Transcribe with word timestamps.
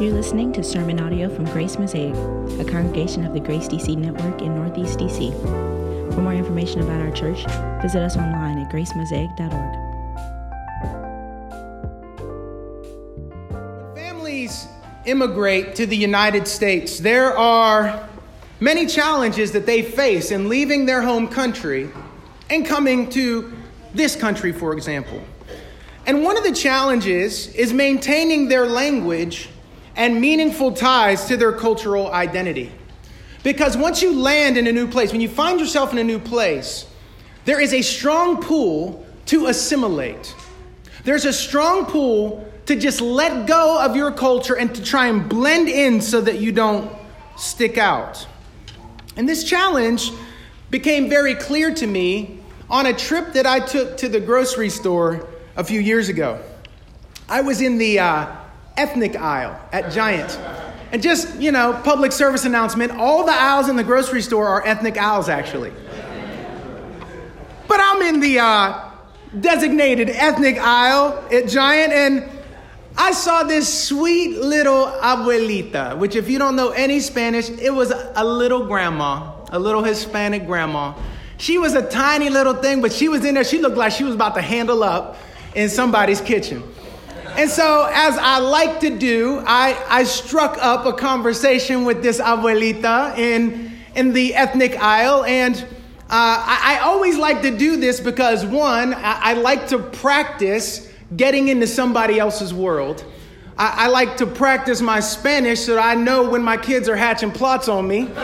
You're 0.00 0.12
listening 0.12 0.52
to 0.52 0.62
sermon 0.62 1.00
audio 1.00 1.28
from 1.28 1.44
Grace 1.46 1.76
Mosaic, 1.76 2.14
a 2.60 2.64
congregation 2.64 3.26
of 3.26 3.32
the 3.34 3.40
Grace 3.40 3.66
DC 3.66 3.96
Network 3.96 4.40
in 4.42 4.54
Northeast 4.54 5.00
DC. 5.00 5.32
For 6.14 6.20
more 6.20 6.34
information 6.34 6.82
about 6.82 7.00
our 7.00 7.10
church, 7.10 7.44
visit 7.82 8.00
us 8.00 8.16
online 8.16 8.60
at 8.60 8.70
gracemosaic.org. 8.70 9.50
When 13.50 13.96
families 13.96 14.68
immigrate 15.04 15.74
to 15.74 15.84
the 15.84 15.96
United 15.96 16.46
States. 16.46 17.00
There 17.00 17.36
are 17.36 18.08
many 18.60 18.86
challenges 18.86 19.50
that 19.50 19.66
they 19.66 19.82
face 19.82 20.30
in 20.30 20.48
leaving 20.48 20.86
their 20.86 21.02
home 21.02 21.26
country 21.26 21.90
and 22.48 22.64
coming 22.64 23.10
to 23.10 23.52
this 23.94 24.14
country, 24.14 24.52
for 24.52 24.74
example. 24.74 25.20
And 26.06 26.22
one 26.22 26.36
of 26.36 26.44
the 26.44 26.52
challenges 26.52 27.52
is 27.56 27.72
maintaining 27.72 28.46
their 28.46 28.64
language 28.64 29.48
and 29.98 30.20
meaningful 30.20 30.72
ties 30.72 31.26
to 31.26 31.36
their 31.36 31.52
cultural 31.52 32.10
identity. 32.12 32.70
Because 33.42 33.76
once 33.76 34.00
you 34.00 34.18
land 34.18 34.56
in 34.56 34.68
a 34.68 34.72
new 34.72 34.86
place, 34.86 35.10
when 35.10 35.20
you 35.20 35.28
find 35.28 35.58
yourself 35.58 35.92
in 35.92 35.98
a 35.98 36.04
new 36.04 36.20
place, 36.20 36.86
there 37.44 37.60
is 37.60 37.74
a 37.74 37.82
strong 37.82 38.40
pull 38.40 39.04
to 39.26 39.46
assimilate. 39.46 40.34
There's 41.04 41.24
a 41.24 41.32
strong 41.32 41.84
pull 41.84 42.48
to 42.66 42.76
just 42.76 43.00
let 43.00 43.46
go 43.46 43.82
of 43.82 43.96
your 43.96 44.12
culture 44.12 44.56
and 44.56 44.72
to 44.74 44.82
try 44.82 45.08
and 45.08 45.28
blend 45.28 45.68
in 45.68 46.00
so 46.00 46.20
that 46.20 46.38
you 46.38 46.52
don't 46.52 46.92
stick 47.36 47.76
out. 47.76 48.24
And 49.16 49.28
this 49.28 49.42
challenge 49.42 50.12
became 50.70 51.08
very 51.08 51.34
clear 51.34 51.74
to 51.74 51.86
me 51.86 52.40
on 52.70 52.86
a 52.86 52.92
trip 52.92 53.32
that 53.32 53.46
I 53.46 53.58
took 53.58 53.96
to 53.96 54.08
the 54.08 54.20
grocery 54.20 54.68
store 54.68 55.26
a 55.56 55.64
few 55.64 55.80
years 55.80 56.08
ago. 56.08 56.40
I 57.28 57.40
was 57.40 57.60
in 57.60 57.78
the 57.78 57.98
uh, 57.98 58.36
ethnic 58.78 59.16
aisle 59.16 59.60
at 59.72 59.92
Giant. 59.92 60.38
And 60.92 61.02
just, 61.02 61.38
you 61.38 61.52
know, 61.52 61.78
public 61.84 62.12
service 62.12 62.44
announcement 62.46 62.92
all 62.92 63.26
the 63.26 63.32
aisles 63.32 63.68
in 63.68 63.76
the 63.76 63.84
grocery 63.84 64.22
store 64.22 64.46
are 64.46 64.66
ethnic 64.66 64.96
aisles, 64.96 65.28
actually. 65.28 65.72
But 67.66 67.80
I'm 67.82 68.00
in 68.02 68.20
the 68.20 68.38
uh, 68.38 68.90
designated 69.38 70.08
ethnic 70.08 70.56
aisle 70.56 71.22
at 71.30 71.48
Giant, 71.48 71.92
and 71.92 72.30
I 72.96 73.12
saw 73.12 73.42
this 73.42 73.86
sweet 73.86 74.38
little 74.38 74.86
abuelita, 74.86 75.98
which, 75.98 76.16
if 76.16 76.30
you 76.30 76.38
don't 76.38 76.56
know 76.56 76.70
any 76.70 77.00
Spanish, 77.00 77.50
it 77.50 77.70
was 77.70 77.92
a 77.92 78.24
little 78.24 78.66
grandma, 78.66 79.34
a 79.50 79.58
little 79.58 79.82
Hispanic 79.84 80.46
grandma. 80.46 80.94
She 81.36 81.58
was 81.58 81.74
a 81.74 81.88
tiny 81.88 82.30
little 82.30 82.54
thing, 82.54 82.80
but 82.80 82.92
she 82.92 83.08
was 83.08 83.24
in 83.24 83.34
there. 83.34 83.44
She 83.44 83.60
looked 83.60 83.76
like 83.76 83.92
she 83.92 84.04
was 84.04 84.14
about 84.14 84.34
to 84.36 84.42
handle 84.42 84.82
up 84.82 85.18
in 85.54 85.68
somebody's 85.68 86.20
kitchen. 86.20 86.62
And 87.38 87.48
so, 87.48 87.88
as 87.94 88.18
I 88.18 88.40
like 88.40 88.80
to 88.80 88.98
do, 88.98 89.40
I, 89.46 89.80
I 89.88 90.02
struck 90.02 90.58
up 90.60 90.86
a 90.86 90.92
conversation 90.92 91.84
with 91.84 92.02
this 92.02 92.20
abuelita 92.20 93.16
in, 93.16 93.78
in 93.94 94.12
the 94.12 94.34
ethnic 94.34 94.74
aisle. 94.74 95.22
And 95.22 95.54
uh, 95.54 95.64
I, 96.10 96.78
I, 96.80 96.80
always 96.80 97.16
like 97.16 97.42
to 97.42 97.56
do 97.56 97.76
this 97.76 98.00
because, 98.00 98.44
one, 98.44 98.92
I, 98.92 99.20
I, 99.22 99.32
like 99.34 99.68
to 99.68 99.78
practice 99.78 100.92
getting 101.16 101.46
into 101.46 101.68
somebody 101.68 102.18
else's 102.18 102.52
world. 102.52 103.04
I, 103.56 103.84
I 103.84 103.86
like 103.86 104.16
to 104.16 104.26
practice 104.26 104.80
my 104.80 104.98
Spanish 104.98 105.60
so 105.60 105.78
I 105.78 105.94
know 105.94 106.28
when 106.28 106.42
my 106.42 106.56
kids 106.56 106.88
are 106.88 106.96
hatching 106.96 107.30
plots 107.30 107.68
on 107.68 107.86
me. 107.86 108.06
but 108.06 108.16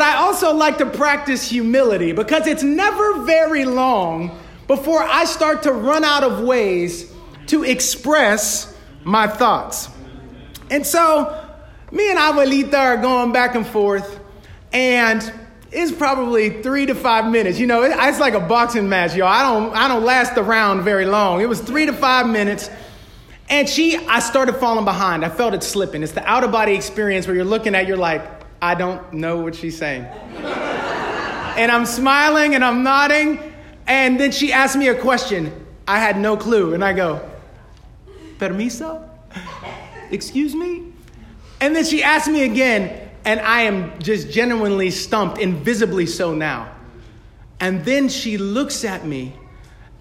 I 0.00 0.16
also 0.16 0.52
like 0.52 0.76
to 0.78 0.86
practice 0.86 1.48
humility 1.48 2.12
because 2.12 2.46
it's 2.46 2.62
never 2.62 3.22
very 3.24 3.64
long 3.64 4.38
before 4.66 5.02
I 5.02 5.24
start 5.24 5.62
to 5.62 5.72
run 5.72 6.04
out 6.04 6.24
of 6.24 6.40
ways 6.40 7.11
to 7.48 7.64
express 7.64 8.74
my 9.04 9.26
thoughts. 9.26 9.88
And 10.70 10.86
so, 10.86 11.38
me 11.90 12.10
and 12.10 12.18
Abuelita 12.18 12.74
are 12.74 12.96
going 12.96 13.32
back 13.32 13.54
and 13.54 13.66
forth, 13.66 14.20
and 14.72 15.32
it's 15.70 15.92
probably 15.92 16.62
three 16.62 16.86
to 16.86 16.94
five 16.94 17.30
minutes. 17.30 17.58
You 17.58 17.66
know, 17.66 17.82
it's 17.82 18.20
like 18.20 18.34
a 18.34 18.40
boxing 18.40 18.88
match, 18.88 19.14
y'all. 19.14 19.28
I 19.28 19.42
don't, 19.42 19.74
I 19.74 19.88
don't 19.88 20.04
last 20.04 20.34
the 20.34 20.42
round 20.42 20.82
very 20.82 21.06
long. 21.06 21.40
It 21.40 21.48
was 21.48 21.60
three 21.60 21.86
to 21.86 21.92
five 21.92 22.26
minutes. 22.26 22.70
And 23.48 23.68
she, 23.68 23.96
I 23.96 24.20
started 24.20 24.54
falling 24.56 24.84
behind. 24.84 25.24
I 25.24 25.28
felt 25.28 25.54
it 25.54 25.62
slipping. 25.62 26.02
It's 26.02 26.12
the 26.12 26.24
out 26.24 26.44
of 26.44 26.52
body 26.52 26.74
experience 26.74 27.26
where 27.26 27.36
you're 27.36 27.44
looking 27.44 27.74
at, 27.74 27.86
you're 27.86 27.96
like, 27.96 28.22
I 28.60 28.74
don't 28.74 29.12
know 29.12 29.38
what 29.38 29.54
she's 29.54 29.76
saying. 29.76 30.04
and 31.56 31.72
I'm 31.72 31.84
smiling 31.84 32.54
and 32.54 32.64
I'm 32.64 32.82
nodding. 32.82 33.40
And 33.86 34.18
then 34.20 34.30
she 34.30 34.52
asked 34.52 34.76
me 34.76 34.88
a 34.88 34.94
question. 34.94 35.52
I 35.86 35.98
had 35.98 36.18
no 36.18 36.36
clue. 36.36 36.74
And 36.74 36.84
I 36.84 36.92
go, 36.92 37.28
Permiso? 38.42 39.08
Excuse 40.10 40.52
me? 40.54 40.92
And 41.60 41.76
then 41.76 41.84
she 41.84 42.02
asked 42.02 42.28
me 42.28 42.42
again, 42.42 43.08
and 43.24 43.38
I 43.38 43.62
am 43.62 44.00
just 44.00 44.30
genuinely 44.30 44.90
stumped, 44.90 45.38
invisibly 45.38 46.06
so 46.06 46.34
now. 46.34 46.74
And 47.60 47.84
then 47.84 48.08
she 48.08 48.38
looks 48.38 48.84
at 48.84 49.06
me, 49.06 49.32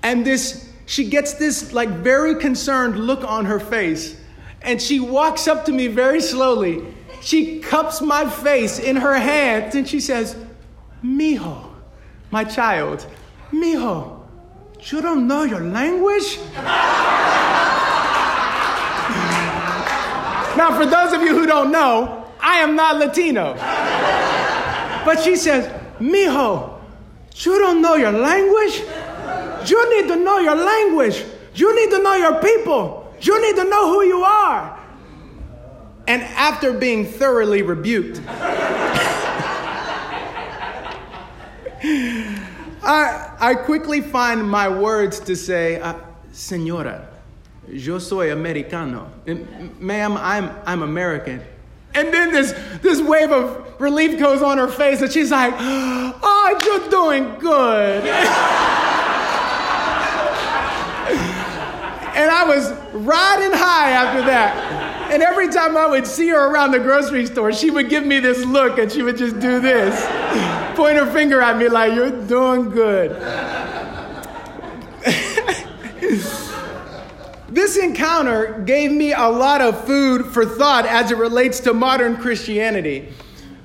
and 0.02 0.26
this, 0.26 0.68
she 0.88 1.08
gets 1.08 1.36
this 1.36 1.72
like 1.72 1.90
very 1.90 2.34
concerned 2.34 2.98
look 2.98 3.24
on 3.24 3.46
her 3.46 3.60
face. 3.60 4.20
And 4.64 4.82
she 4.82 5.00
walks 5.00 5.48
up 5.48 5.66
to 5.66 5.72
me 5.72 5.86
very 5.86 6.20
slowly. 6.20 6.84
She 7.22 7.60
cups 7.60 8.02
my 8.02 8.28
face 8.28 8.80
in 8.80 8.96
her 8.96 9.18
hands 9.20 9.76
and 9.76 9.88
she 9.88 10.00
says, 10.00 10.36
Mijo, 11.04 11.66
my 12.32 12.44
child, 12.44 13.06
Mijo, 13.52 14.22
you 14.82 15.02
don't 15.02 15.28
know 15.28 15.44
your 15.44 15.62
language? 15.62 16.40
now, 20.58 20.78
for 20.78 20.86
those 20.86 21.14
of 21.14 21.22
you 21.22 21.38
who 21.38 21.46
don't 21.46 21.72
know, 21.72 22.28
I 22.40 22.60
am 22.60 22.76
not 22.76 22.98
Latino. 22.98 23.54
But 25.06 25.22
she 25.24 25.36
says, 25.36 25.68
Mijo, 26.00 26.80
you 27.36 27.60
don't 27.60 27.82
know 27.82 27.96
your 27.96 28.12
language? 28.12 28.82
You 29.70 30.02
need 30.02 30.08
to 30.10 30.16
know 30.18 30.40
your 30.40 30.56
language. 30.56 31.24
You 31.56 31.76
need 31.76 31.92
to 31.96 32.02
know 32.04 32.16
your 32.16 32.42
people. 32.42 33.14
You 33.22 33.42
need 33.42 33.56
to 33.62 33.70
know 33.70 33.94
who 33.94 34.04
you 34.04 34.24
are. 34.24 34.80
And 36.08 36.24
after 36.24 36.74
being 36.74 37.06
thoroughly 37.06 37.62
rebuked, 37.62 38.22
I, 42.84 43.36
I 43.40 43.54
quickly 43.54 44.02
find 44.02 44.50
my 44.50 44.68
words 44.68 45.20
to 45.22 45.36
say, 45.36 45.80
uh, 45.80 45.96
Senora, 46.32 47.08
yo 47.72 48.00
soy 48.00 48.32
americano. 48.32 49.12
Ma'am, 49.80 50.18
I'm, 50.18 50.52
I'm 50.66 50.84
American. 50.84 51.42
And 51.94 52.14
then 52.14 52.32
this, 52.32 52.54
this 52.82 53.02
wave 53.02 53.32
of 53.32 53.80
relief 53.82 54.20
goes 54.20 54.42
on 54.42 54.58
her 54.58 54.68
face, 54.68 55.02
and 55.02 55.12
she's 55.12 55.32
like, 55.32 55.54
Oh, 55.58 56.60
you're 56.66 56.90
doing 56.90 57.40
good. 57.40 58.06
and 62.16 62.30
I 62.30 62.46
was 62.46 62.72
riding 62.94 63.52
high 63.58 63.92
after 63.92 64.22
that. 64.28 65.12
And 65.12 65.22
every 65.22 65.50
time 65.50 65.76
I 65.76 65.86
would 65.88 66.08
see 66.08 66.30
her 66.30 66.48
around 66.52 66.72
the 66.72 66.80
grocery 66.80 67.26
store, 67.26 67.52
she 67.52 67.70
would 67.70 67.90
give 67.90 68.06
me 68.06 68.22
this 68.22 68.46
look 68.46 68.78
and 68.80 68.90
she 68.90 69.02
would 69.02 69.18
just 69.18 69.40
do 69.42 69.60
this 69.60 70.08
point 70.76 70.98
her 70.98 71.12
finger 71.12 71.42
at 71.42 71.58
me 71.58 71.70
like, 71.70 71.94
You're 71.94 72.12
doing 72.28 72.70
good. 72.70 73.12
This 77.74 77.82
encounter 77.82 78.62
gave 78.66 78.92
me 78.92 79.14
a 79.14 79.30
lot 79.30 79.62
of 79.62 79.86
food 79.86 80.26
for 80.26 80.46
thought 80.46 80.86
as 80.86 81.10
it 81.10 81.18
relates 81.18 81.62
to 81.62 81.74
modern 81.74 82.18
Christianity. 82.18 83.08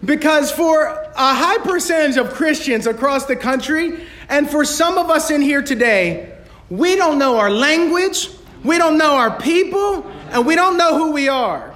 Because 0.05 0.53
for 0.53 0.87
a 0.87 1.35
high 1.35 1.58
percentage 1.58 2.17
of 2.17 2.32
Christians 2.32 2.87
across 2.87 3.26
the 3.26 3.35
country, 3.35 4.06
and 4.29 4.49
for 4.49 4.64
some 4.64 4.97
of 4.97 5.11
us 5.11 5.32
in 5.32 5.43
here 5.43 5.61
today, 5.61 6.38
we 6.70 6.94
don't 6.94 7.19
know 7.19 7.37
our 7.38 7.50
language, 7.50 8.29
we 8.62 8.79
don't 8.79 8.97
know 8.97 9.17
our 9.17 9.41
people, 9.41 10.08
and 10.31 10.47
we 10.47 10.55
don't 10.55 10.76
know 10.76 10.97
who 10.97 11.11
we 11.11 11.29
are. 11.29 11.75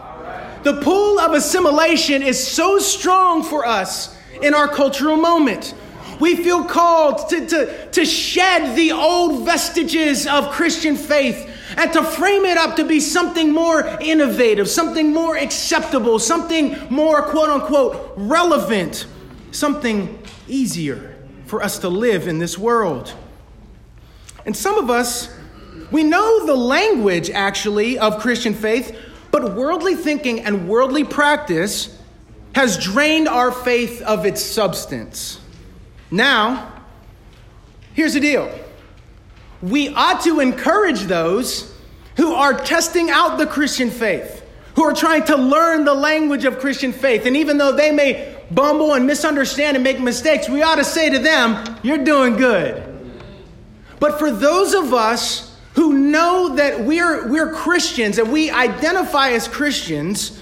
The 0.63 0.81
pull 0.83 1.19
of 1.19 1.33
assimilation 1.33 2.23
is 2.23 2.47
so 2.47 2.79
strong 2.79 3.43
for 3.43 3.67
us 3.67 4.17
in 4.41 4.55
our 4.55 4.69
cultural 4.69 5.17
moment. 5.17 5.75
We 6.21 6.37
feel 6.37 6.63
called 6.63 7.29
to, 7.31 7.47
to, 7.49 7.91
to 7.91 8.05
shed 8.05 8.77
the 8.77 8.93
old 8.93 9.45
vestiges 9.45 10.29
of 10.29 10.51
Christian 10.51 10.95
faith 10.95 11.57
and 11.77 11.93
to 11.93 12.03
frame 12.03 12.45
it 12.45 12.57
up 12.57 12.77
to 12.77 12.85
be 12.85 13.01
something 13.01 13.53
more 13.53 13.87
innovative, 14.01 14.69
something 14.69 15.13
more 15.13 15.37
acceptable, 15.37 16.19
something 16.19 16.77
more 16.91 17.23
quote 17.23 17.49
unquote 17.49 18.13
relevant, 18.17 19.07
something 19.53 20.23
easier 20.49 21.17
for 21.47 21.63
us 21.63 21.79
to 21.79 21.89
live 21.89 22.29
in 22.29 22.39
this 22.39 22.57
world. 22.57 23.13
And 24.47 24.57
some 24.57 24.79
of 24.79 24.91
us, 24.91 25.35
we 25.91 26.03
know 26.03 26.47
the 26.47 26.55
language 26.55 27.31
actually 27.31 27.99
of 27.99 28.21
Christian 28.21 28.55
faith, 28.55 28.97
but 29.31 29.55
worldly 29.55 29.95
thinking 29.95 30.41
and 30.41 30.69
worldly 30.69 31.05
practice 31.05 31.97
has 32.55 32.79
drained 32.79 33.29
our 33.29 33.53
faith 33.53 34.03
of 34.03 34.27
its 34.27 34.43
substance. 34.43 35.41
Now, 36.11 36.73
here's 37.95 38.15
the 38.15 38.21
deal 38.21 38.51
we 39.63 39.93
ought 39.95 40.23
to 40.23 40.41
encourage 40.41 41.03
those 41.03 41.75
who 42.17 42.33
are 42.33 42.55
testing 42.55 43.11
out 43.11 43.39
the 43.39 43.47
Christian 43.47 43.91
faith, 43.91 44.45
who 44.75 44.85
are 44.85 44.95
trying 44.95 45.25
to 45.25 45.37
learn 45.37 45.85
the 45.85 45.95
language 45.95 46.45
of 46.45 46.59
Christian 46.59 46.93
faith. 46.93 47.27
And 47.27 47.37
even 47.37 47.59
though 47.59 47.73
they 47.73 47.91
may 47.91 48.37
bumble 48.51 48.95
and 48.95 49.07
misunderstand 49.07 49.77
and 49.77 49.85
make 49.85 50.01
mistakes, 50.01 50.49
we 50.49 50.63
ought 50.63 50.77
to 50.77 50.85
say 50.85 51.11
to 51.11 51.19
them, 51.19 51.79
You're 51.83 52.05
doing 52.05 52.37
good. 52.37 52.87
But 53.99 54.19
for 54.19 54.31
those 54.31 54.75
of 54.75 54.95
us 54.95 55.57
who 55.75 55.93
know 55.93 56.57
that 56.57 56.81
we're, 56.81 57.29
we're 57.29 57.53
Christians 57.53 58.19
and 58.19 58.33
we 58.33 58.51
identify 58.51 59.31
as 59.31 59.47
Christians, 59.47 60.41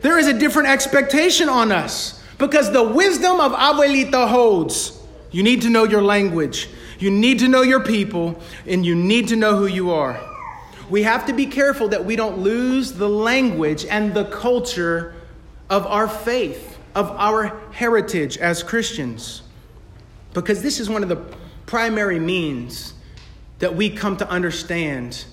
there 0.00 0.18
is 0.18 0.26
a 0.26 0.32
different 0.32 0.68
expectation 0.68 1.48
on 1.48 1.72
us 1.72 2.22
because 2.38 2.72
the 2.72 2.82
wisdom 2.82 3.40
of 3.40 3.52
Abuelita 3.52 4.28
holds. 4.28 4.98
You 5.30 5.42
need 5.42 5.62
to 5.62 5.70
know 5.70 5.84
your 5.84 6.02
language, 6.02 6.68
you 7.00 7.10
need 7.10 7.38
to 7.40 7.48
know 7.48 7.62
your 7.62 7.80
people, 7.80 8.40
and 8.66 8.84
you 8.84 8.94
need 8.94 9.28
to 9.28 9.36
know 9.36 9.56
who 9.56 9.66
you 9.66 9.90
are. 9.90 10.20
We 10.88 11.02
have 11.04 11.26
to 11.26 11.32
be 11.32 11.46
careful 11.46 11.88
that 11.88 12.04
we 12.04 12.16
don't 12.16 12.38
lose 12.38 12.92
the 12.92 13.08
language 13.08 13.84
and 13.86 14.12
the 14.12 14.24
culture 14.24 15.14
of 15.68 15.86
our 15.86 16.08
faith, 16.08 16.78
of 16.94 17.10
our 17.12 17.58
heritage 17.72 18.36
as 18.38 18.62
Christians. 18.62 19.42
Because 20.34 20.62
this 20.62 20.80
is 20.80 20.90
one 20.90 21.02
of 21.02 21.08
the 21.08 21.22
primary 21.66 22.18
means 22.18 22.94
that 23.60 23.74
we 23.74 23.90
come 23.90 24.16
to 24.16 24.28
understand 24.28 25.24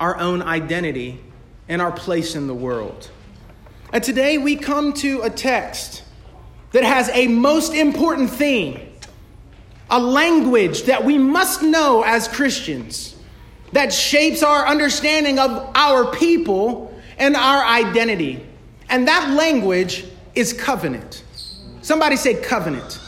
our 0.00 0.18
own 0.18 0.42
identity 0.42 1.20
and 1.68 1.82
our 1.82 1.92
place 1.92 2.34
in 2.34 2.46
the 2.46 2.54
world. 2.54 3.10
And 3.92 4.02
today 4.02 4.38
we 4.38 4.56
come 4.56 4.94
to 4.94 5.20
a 5.22 5.30
text 5.30 6.02
that 6.72 6.84
has 6.84 7.10
a 7.10 7.28
most 7.28 7.74
important 7.74 8.30
theme, 8.30 8.80
a 9.92 10.00
language 10.00 10.84
that 10.84 11.04
we 11.04 11.18
must 11.18 11.62
know 11.62 12.02
as 12.02 12.26
Christians 12.26 13.14
that 13.72 13.92
shapes 13.92 14.42
our 14.42 14.66
understanding 14.66 15.38
of 15.38 15.70
our 15.74 16.10
people 16.10 16.98
and 17.18 17.36
our 17.36 17.62
identity. 17.64 18.44
And 18.88 19.06
that 19.06 19.34
language 19.34 20.06
is 20.34 20.54
covenant. 20.54 21.22
Somebody 21.82 22.16
say 22.16 22.40
covenant. 22.40 22.98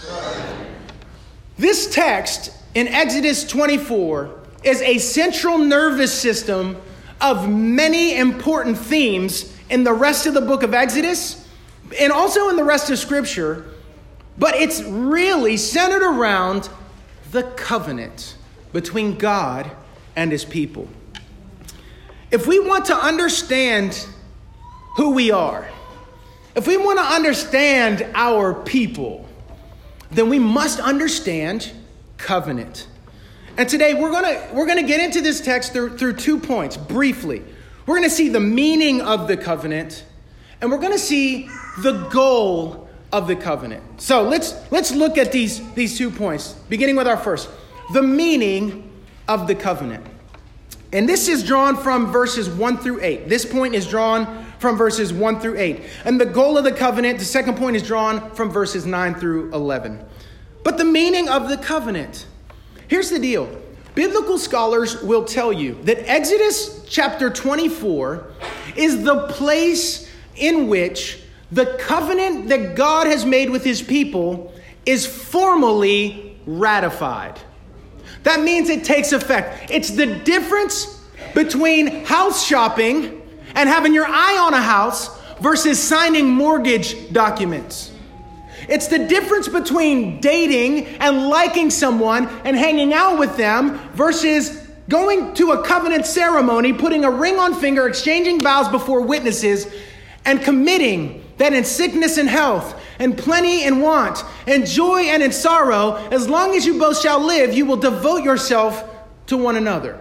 This 1.56 1.92
text 1.92 2.52
in 2.74 2.86
Exodus 2.88 3.48
24 3.48 4.40
is 4.62 4.82
a 4.82 4.98
central 4.98 5.56
nervous 5.56 6.12
system 6.12 6.76
of 7.20 7.48
many 7.48 8.18
important 8.18 8.76
themes 8.76 9.54
in 9.70 9.84
the 9.84 9.92
rest 9.92 10.26
of 10.26 10.34
the 10.34 10.40
book 10.42 10.62
of 10.62 10.74
Exodus 10.74 11.48
and 11.98 12.12
also 12.12 12.50
in 12.50 12.56
the 12.56 12.64
rest 12.64 12.90
of 12.90 12.98
Scripture, 12.98 13.73
but 14.38 14.54
it's 14.56 14.82
really 14.82 15.56
centered 15.56 16.02
around 16.02 16.68
the 17.30 17.42
covenant 17.42 18.36
between 18.72 19.16
God 19.16 19.70
and 20.16 20.32
His 20.32 20.44
people. 20.44 20.88
If 22.30 22.46
we 22.46 22.58
want 22.58 22.86
to 22.86 22.96
understand 22.96 24.06
who 24.96 25.10
we 25.10 25.30
are, 25.30 25.68
if 26.54 26.66
we 26.66 26.76
want 26.76 26.98
to 26.98 27.04
understand 27.04 28.06
our 28.14 28.54
people, 28.54 29.28
then 30.10 30.28
we 30.28 30.38
must 30.38 30.80
understand 30.80 31.72
covenant. 32.16 32.86
And 33.56 33.68
today 33.68 33.94
we're 33.94 34.10
going 34.10 34.24
to 34.24 34.54
we're 34.54 34.66
going 34.66 34.80
to 34.80 34.86
get 34.86 35.00
into 35.00 35.20
this 35.20 35.40
text 35.40 35.72
through, 35.72 35.96
through 35.96 36.14
two 36.14 36.38
points 36.38 36.76
briefly. 36.76 37.42
We're 37.86 37.96
going 37.96 38.08
to 38.08 38.14
see 38.14 38.28
the 38.28 38.40
meaning 38.40 39.00
of 39.00 39.28
the 39.28 39.36
covenant 39.36 40.04
and 40.60 40.70
we're 40.70 40.78
going 40.78 40.92
to 40.92 40.98
see 40.98 41.48
the 41.78 42.08
goal 42.08 42.83
of 43.14 43.28
the 43.28 43.36
covenant. 43.36 43.82
So, 44.00 44.24
let's 44.24 44.54
let's 44.72 44.92
look 44.92 45.16
at 45.16 45.30
these 45.30 45.62
these 45.74 45.96
two 45.96 46.10
points 46.10 46.54
beginning 46.68 46.96
with 46.96 47.06
our 47.06 47.16
first. 47.16 47.48
The 47.92 48.02
meaning 48.02 48.90
of 49.28 49.46
the 49.46 49.54
covenant. 49.54 50.04
And 50.92 51.08
this 51.08 51.28
is 51.28 51.44
drawn 51.44 51.76
from 51.76 52.12
verses 52.12 52.48
1 52.48 52.78
through 52.78 53.00
8. 53.02 53.28
This 53.28 53.44
point 53.44 53.74
is 53.74 53.86
drawn 53.86 54.44
from 54.58 54.76
verses 54.76 55.12
1 55.12 55.40
through 55.40 55.58
8. 55.58 55.80
And 56.04 56.20
the 56.20 56.26
goal 56.26 56.56
of 56.56 56.64
the 56.64 56.72
covenant, 56.72 57.18
the 57.18 57.24
second 57.24 57.56
point 57.56 57.74
is 57.74 57.82
drawn 57.82 58.30
from 58.32 58.50
verses 58.50 58.86
9 58.86 59.16
through 59.16 59.52
11. 59.52 60.04
But 60.62 60.78
the 60.78 60.84
meaning 60.84 61.28
of 61.28 61.48
the 61.48 61.56
covenant. 61.56 62.26
Here's 62.88 63.10
the 63.10 63.18
deal 63.18 63.48
biblical 63.94 64.38
scholars 64.38 65.02
will 65.02 65.24
tell 65.24 65.52
you 65.52 65.78
that 65.82 66.08
Exodus 66.10 66.84
chapter 66.88 67.30
24 67.30 68.26
is 68.76 69.04
the 69.04 69.28
place 69.28 70.10
in 70.36 70.68
which 70.68 71.23
the 71.52 71.66
covenant 71.78 72.48
that 72.48 72.74
God 72.74 73.06
has 73.06 73.24
made 73.24 73.50
with 73.50 73.64
his 73.64 73.82
people 73.82 74.52
is 74.86 75.06
formally 75.06 76.36
ratified. 76.46 77.38
That 78.24 78.40
means 78.40 78.68
it 78.70 78.84
takes 78.84 79.12
effect. 79.12 79.70
It's 79.70 79.90
the 79.90 80.06
difference 80.06 81.02
between 81.34 82.04
house 82.04 82.44
shopping 82.44 83.22
and 83.54 83.68
having 83.68 83.94
your 83.94 84.06
eye 84.06 84.38
on 84.40 84.54
a 84.54 84.60
house 84.60 85.16
versus 85.40 85.82
signing 85.82 86.28
mortgage 86.30 87.12
documents. 87.12 87.92
It's 88.68 88.86
the 88.88 89.06
difference 89.06 89.48
between 89.48 90.20
dating 90.20 90.86
and 91.00 91.28
liking 91.28 91.70
someone 91.70 92.28
and 92.44 92.56
hanging 92.56 92.94
out 92.94 93.18
with 93.18 93.36
them 93.36 93.78
versus 93.90 94.62
going 94.88 95.34
to 95.34 95.52
a 95.52 95.64
covenant 95.64 96.06
ceremony, 96.06 96.72
putting 96.72 97.04
a 97.04 97.10
ring 97.10 97.38
on 97.38 97.54
finger, 97.54 97.86
exchanging 97.86 98.42
vows 98.42 98.68
before 98.68 99.02
witnesses, 99.02 99.72
and 100.24 100.42
committing 100.42 101.23
that 101.38 101.52
in 101.52 101.64
sickness 101.64 102.16
and 102.18 102.28
health, 102.28 102.80
and 102.98 103.18
plenty 103.18 103.64
and 103.64 103.82
want, 103.82 104.24
and 104.46 104.66
joy 104.66 105.02
and 105.02 105.22
in 105.22 105.32
sorrow, 105.32 105.96
as 106.10 106.28
long 106.28 106.54
as 106.54 106.64
you 106.64 106.78
both 106.78 107.00
shall 107.00 107.20
live, 107.20 107.54
you 107.54 107.66
will 107.66 107.76
devote 107.76 108.22
yourself 108.22 108.88
to 109.26 109.36
one 109.36 109.56
another. 109.56 110.00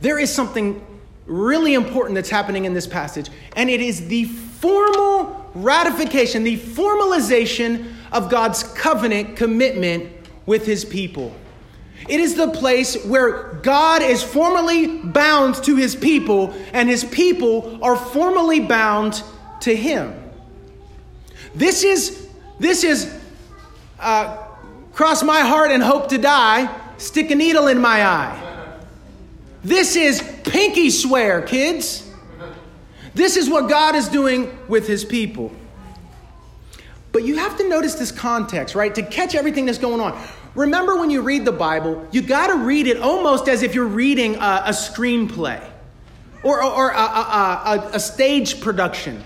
There 0.00 0.18
is 0.18 0.32
something 0.32 0.84
really 1.26 1.74
important 1.74 2.14
that's 2.16 2.30
happening 2.30 2.64
in 2.64 2.74
this 2.74 2.86
passage, 2.86 3.30
and 3.56 3.70
it 3.70 3.80
is 3.80 4.08
the 4.08 4.24
formal 4.24 5.50
ratification, 5.54 6.42
the 6.42 6.58
formalization 6.58 7.92
of 8.12 8.30
God's 8.30 8.62
covenant 8.62 9.36
commitment 9.36 10.10
with 10.46 10.66
his 10.66 10.84
people. 10.84 11.34
It 12.08 12.20
is 12.20 12.34
the 12.34 12.48
place 12.48 13.02
where 13.04 13.54
God 13.62 14.02
is 14.02 14.22
formally 14.22 14.98
bound 14.98 15.54
to 15.64 15.76
his 15.76 15.96
people, 15.96 16.54
and 16.72 16.88
his 16.88 17.04
people 17.04 17.78
are 17.82 17.96
formally 17.96 18.60
bound 18.60 19.22
to 19.64 19.74
him. 19.74 20.14
This 21.54 21.84
is, 21.84 22.28
this 22.58 22.84
is 22.84 23.12
uh, 23.98 24.36
cross 24.92 25.22
my 25.22 25.40
heart 25.40 25.70
and 25.70 25.82
hope 25.82 26.08
to 26.10 26.18
die, 26.18 26.74
stick 26.98 27.30
a 27.30 27.34
needle 27.34 27.68
in 27.68 27.80
my 27.80 28.04
eye. 28.04 28.40
This 29.62 29.96
is 29.96 30.22
pinky 30.44 30.90
swear, 30.90 31.40
kids. 31.40 32.10
This 33.14 33.36
is 33.36 33.48
what 33.48 33.70
God 33.70 33.94
is 33.94 34.08
doing 34.08 34.56
with 34.68 34.86
his 34.86 35.04
people. 35.04 35.50
But 37.12 37.24
you 37.24 37.36
have 37.36 37.56
to 37.58 37.68
notice 37.68 37.94
this 37.94 38.12
context, 38.12 38.74
right? 38.74 38.94
To 38.94 39.02
catch 39.02 39.34
everything 39.34 39.66
that's 39.66 39.78
going 39.78 40.00
on. 40.00 40.20
Remember 40.54 40.98
when 40.98 41.10
you 41.10 41.22
read 41.22 41.44
the 41.44 41.52
Bible, 41.52 42.06
you 42.10 42.20
got 42.20 42.48
to 42.48 42.56
read 42.56 42.86
it 42.86 42.98
almost 42.98 43.48
as 43.48 43.62
if 43.62 43.74
you're 43.74 43.86
reading 43.86 44.34
a, 44.36 44.64
a 44.66 44.70
screenplay 44.70 45.64
or, 46.42 46.62
or, 46.62 46.70
or 46.70 46.90
a, 46.90 46.98
a, 46.98 47.90
a 47.94 48.00
stage 48.00 48.60
production. 48.60 49.24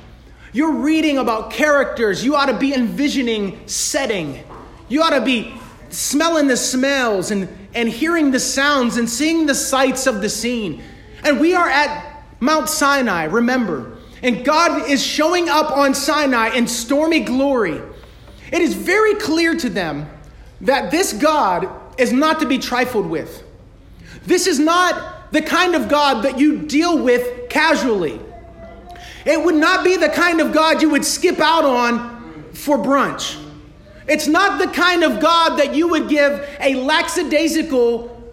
You're 0.53 0.73
reading 0.73 1.19
about 1.19 1.51
characters. 1.51 2.25
You 2.25 2.37
ought 2.37 2.47
to 2.47 2.59
be 2.59 2.75
envisioning 2.75 3.67
setting. 3.67 4.43
You 4.89 5.03
ought 5.03 5.11
to 5.11 5.21
be 5.21 5.55
smelling 5.91 6.47
the 6.47 6.57
smells 6.57 7.31
and, 7.31 7.49
and 7.75 7.89
hearing 7.89 8.31
the 8.31 8.41
sounds 8.41 8.97
and 8.97 9.09
seeing 9.09 9.47
the 9.47 9.55
sights 9.55 10.07
of 10.07 10.21
the 10.21 10.29
scene. 10.29 10.83
And 11.23 11.41
we 11.41 11.55
are 11.55 11.69
at 11.69 12.25
Mount 12.41 12.69
Sinai, 12.69 13.25
remember. 13.25 13.99
And 14.23 14.45
God 14.45 14.89
is 14.91 15.05
showing 15.05 15.49
up 15.49 15.71
on 15.71 15.95
Sinai 15.95 16.55
in 16.55 16.67
stormy 16.67 17.21
glory. 17.21 17.81
It 18.51 18.63
is 18.63 18.75
very 18.75 19.15
clear 19.17 19.55
to 19.57 19.69
them 19.69 20.09
that 20.63 20.91
this 20.91 21.13
God 21.13 21.69
is 21.99 22.13
not 22.13 22.41
to 22.41 22.47
be 22.47 22.59
trifled 22.59 23.07
with. 23.07 23.43
This 24.25 24.47
is 24.47 24.59
not 24.59 25.33
the 25.33 25.43
kind 25.43 25.75
of 25.75 25.89
God 25.89 26.25
that 26.25 26.39
you 26.39 26.63
deal 26.63 27.03
with 27.03 27.49
casually. 27.49 28.21
It 29.29 29.45
would 29.45 29.57
not 29.57 29.85
be 29.85 29.97
the 29.97 30.09
kind 30.09 30.41
of 30.41 30.55
God 30.55 30.81
you 30.81 30.89
would 30.89 31.05
skip 31.05 31.39
out 31.39 31.63
on 31.63 32.51
for 32.55 32.79
brunch. 32.79 33.39
It's 34.07 34.27
not 34.27 34.59
the 34.59 34.69
kind 34.69 35.05
of 35.05 35.21
God 35.21 35.59
that 35.59 35.75
you 35.75 35.87
would 35.89 36.09
give 36.09 36.49
a 36.59 36.75
lackadaisical 36.77 38.33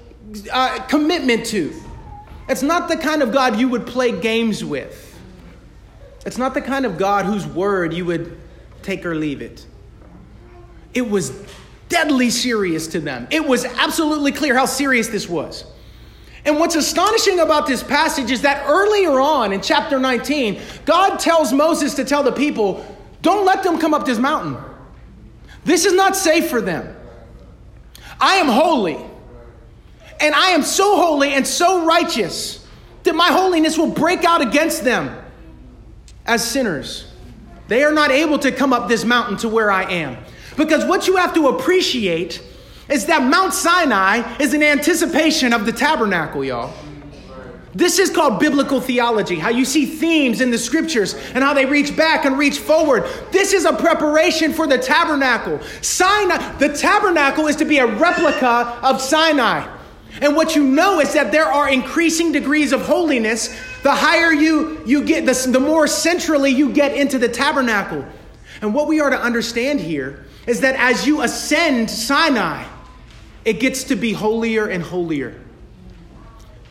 uh, 0.54 0.80
commitment 0.88 1.48
to. 1.48 1.74
It's 2.48 2.62
not 2.62 2.88
the 2.88 2.96
kind 2.96 3.22
of 3.22 3.34
God 3.34 3.60
you 3.60 3.68
would 3.68 3.86
play 3.86 4.18
games 4.18 4.64
with. 4.64 5.20
It's 6.26 6.38
not 6.38 6.54
the 6.54 6.62
kind 6.62 6.86
of 6.86 6.98
God 6.98 7.26
whose 7.26 7.46
word 7.46 7.94
you 7.94 8.06
would 8.06 8.38
take 8.82 9.06
or 9.06 9.16
leave 9.16 9.42
it. 9.42 9.66
It 10.94 11.10
was 11.10 11.34
deadly 11.90 12.30
serious 12.30 12.88
to 12.88 13.02
them. 13.02 13.28
It 13.32 13.46
was 13.46 13.66
absolutely 13.66 14.32
clear 14.32 14.56
how 14.56 14.66
serious 14.66 15.10
this 15.10 15.28
was. 15.28 15.66
And 16.46 16.60
what's 16.60 16.76
astonishing 16.76 17.40
about 17.40 17.66
this 17.66 17.82
passage 17.82 18.30
is 18.30 18.42
that 18.42 18.66
earlier 18.68 19.20
on 19.20 19.52
in 19.52 19.62
chapter 19.62 20.00
19, 20.00 20.62
God 20.86 21.18
tells 21.18 21.52
Moses 21.52 21.96
to 21.96 22.06
tell 22.06 22.22
the 22.22 22.32
people, 22.32 22.86
don't 23.22 23.46
let 23.46 23.64
them 23.64 23.80
come 23.80 23.94
up 23.94 24.06
this 24.06 24.20
mountain. 24.20 24.56
This 25.64 25.86
is 25.86 25.94
not 25.94 26.16
safe 26.16 26.50
for 26.50 26.62
them. 26.62 26.96
I 28.20 28.36
am 28.36 28.48
holy. 28.48 28.98
And 30.20 30.36
I 30.36 30.52
am 30.52 30.62
so 30.62 30.96
holy 30.96 31.34
and 31.34 31.46
so 31.46 31.86
righteous 31.86 32.66
that 33.04 33.16
my 33.16 33.28
holiness 33.28 33.78
will 33.78 33.92
break 33.92 34.24
out 34.24 34.42
against 34.42 34.84
them. 34.84 35.22
as 36.26 36.44
sinners. 36.44 37.12
They 37.68 37.84
are 37.84 37.92
not 37.92 38.12
able 38.12 38.40
to 38.40 38.52
come 38.52 38.74
up 38.74 38.88
this 38.88 39.06
mountain 39.06 39.38
to 39.38 39.50
where 39.50 39.72
I 39.72 39.84
am. 39.84 40.18
Because 40.58 40.86
what 40.86 41.08
you 41.08 41.18
have 41.18 41.34
to 41.34 41.50
appreciate 41.50 42.42
is 42.90 43.06
that 43.08 43.24
Mount 43.24 43.54
Sinai 43.54 44.38
is 44.38 44.54
an 44.54 44.64
anticipation 44.64 45.54
of 45.54 45.66
the 45.66 45.72
tabernacle, 45.72 46.44
y'all. 46.44 46.74
This 47.76 48.00
is 48.00 48.10
called 48.10 48.40
biblical 48.40 48.80
theology, 48.80 49.36
how 49.36 49.50
you 49.50 49.66
see 49.66 49.86
themes 49.86 50.40
in 50.40 50.50
the 50.50 50.58
scriptures 50.58 51.14
and 51.34 51.44
how 51.44 51.54
they 51.54 51.66
reach 51.66 51.96
back 51.98 52.24
and 52.24 52.38
reach 52.38 52.60
forward. 52.60 53.04
This 53.32 53.52
is 53.52 53.66
a 53.66 53.74
preparation 53.74 54.54
for 54.54 54.66
the 54.66 54.78
tabernacle. 54.78 55.60
Sinai, 55.82 56.58
the 56.58 56.70
tabernacle 56.70 57.48
is 57.48 57.58
to 57.58 57.66
be 57.66 57.80
a 57.80 57.86
replica 57.86 58.80
of 58.82 59.02
Sinai. 59.02 59.70
And 60.22 60.38
what 60.38 60.56
you 60.56 60.64
know 60.64 61.02
is 61.02 61.14
that 61.16 61.34
there 61.34 61.52
are 61.52 61.68
increasing 61.68 62.32
degrees 62.32 62.72
of 62.72 62.82
holiness. 62.86 63.50
The 63.84 63.94
higher 63.94 64.32
you, 64.32 64.82
you 64.86 65.04
get, 65.04 65.26
the, 65.26 65.34
the 65.52 65.60
more 65.60 65.86
centrally 65.86 66.52
you 66.52 66.72
get 66.72 66.96
into 66.96 67.20
the 67.20 67.28
tabernacle. 67.28 68.06
And 68.62 68.74
what 68.74 68.88
we 68.88 69.02
are 69.02 69.10
to 69.10 69.20
understand 69.20 69.82
here 69.82 70.24
is 70.48 70.62
that 70.62 70.76
as 70.76 71.06
you 71.06 71.24
ascend 71.24 71.92
Sinai, 71.92 72.66
it 73.46 73.60
gets 73.60 73.86
to 73.86 73.96
be 73.96 74.12
holier 74.12 74.68
and 74.68 74.84
holier. 74.84 75.40